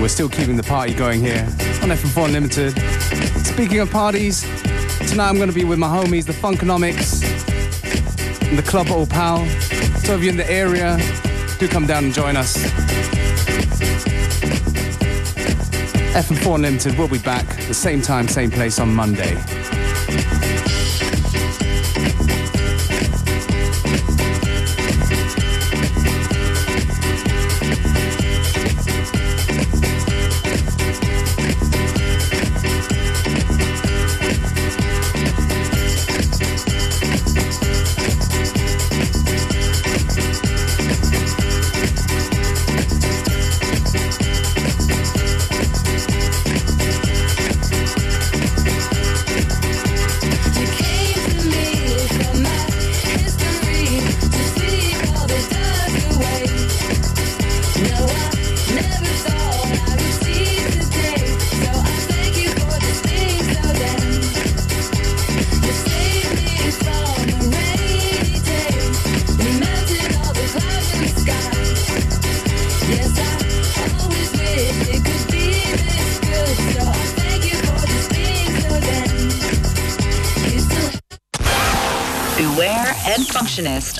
we're 0.05 0.09
still 0.09 0.29
keeping 0.29 0.55
the 0.55 0.61
party 0.61 0.93
going 0.93 1.19
here 1.19 1.41
on 1.81 1.89
FM4 1.89 2.25
Unlimited. 2.25 2.77
Speaking 3.43 3.79
of 3.79 3.89
parties, 3.89 4.43
tonight 5.09 5.29
I'm 5.29 5.37
going 5.37 5.49
to 5.49 5.55
be 5.55 5.63
with 5.63 5.79
my 5.79 5.87
homies, 5.87 6.27
the 6.27 6.31
Funkonomics, 6.31 7.21
the 8.55 8.61
club 8.61 8.91
Old 8.91 9.09
Pal. 9.09 9.39
So 10.01 10.13
if 10.13 10.21
you're 10.21 10.29
in 10.29 10.37
the 10.37 10.47
area, 10.47 10.99
do 11.57 11.67
come 11.67 11.87
down 11.87 12.03
and 12.03 12.13
join 12.13 12.37
us. 12.37 12.55
FM4 16.13 16.53
Unlimited 16.53 16.99
will 16.99 17.07
be 17.07 17.17
back 17.17 17.47
the 17.65 17.73
same 17.73 17.99
time, 17.99 18.27
same 18.27 18.51
place 18.51 18.77
on 18.77 18.93
Monday. 18.93 19.64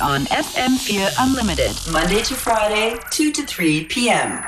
On 0.05 0.25
FM4 0.25 1.15
Unlimited, 1.19 1.75
Monday 1.91 2.21
to 2.21 2.35
Friday, 2.35 2.95
2 3.09 3.31
to 3.31 3.43
3 3.43 3.85
p.m. 3.85 4.43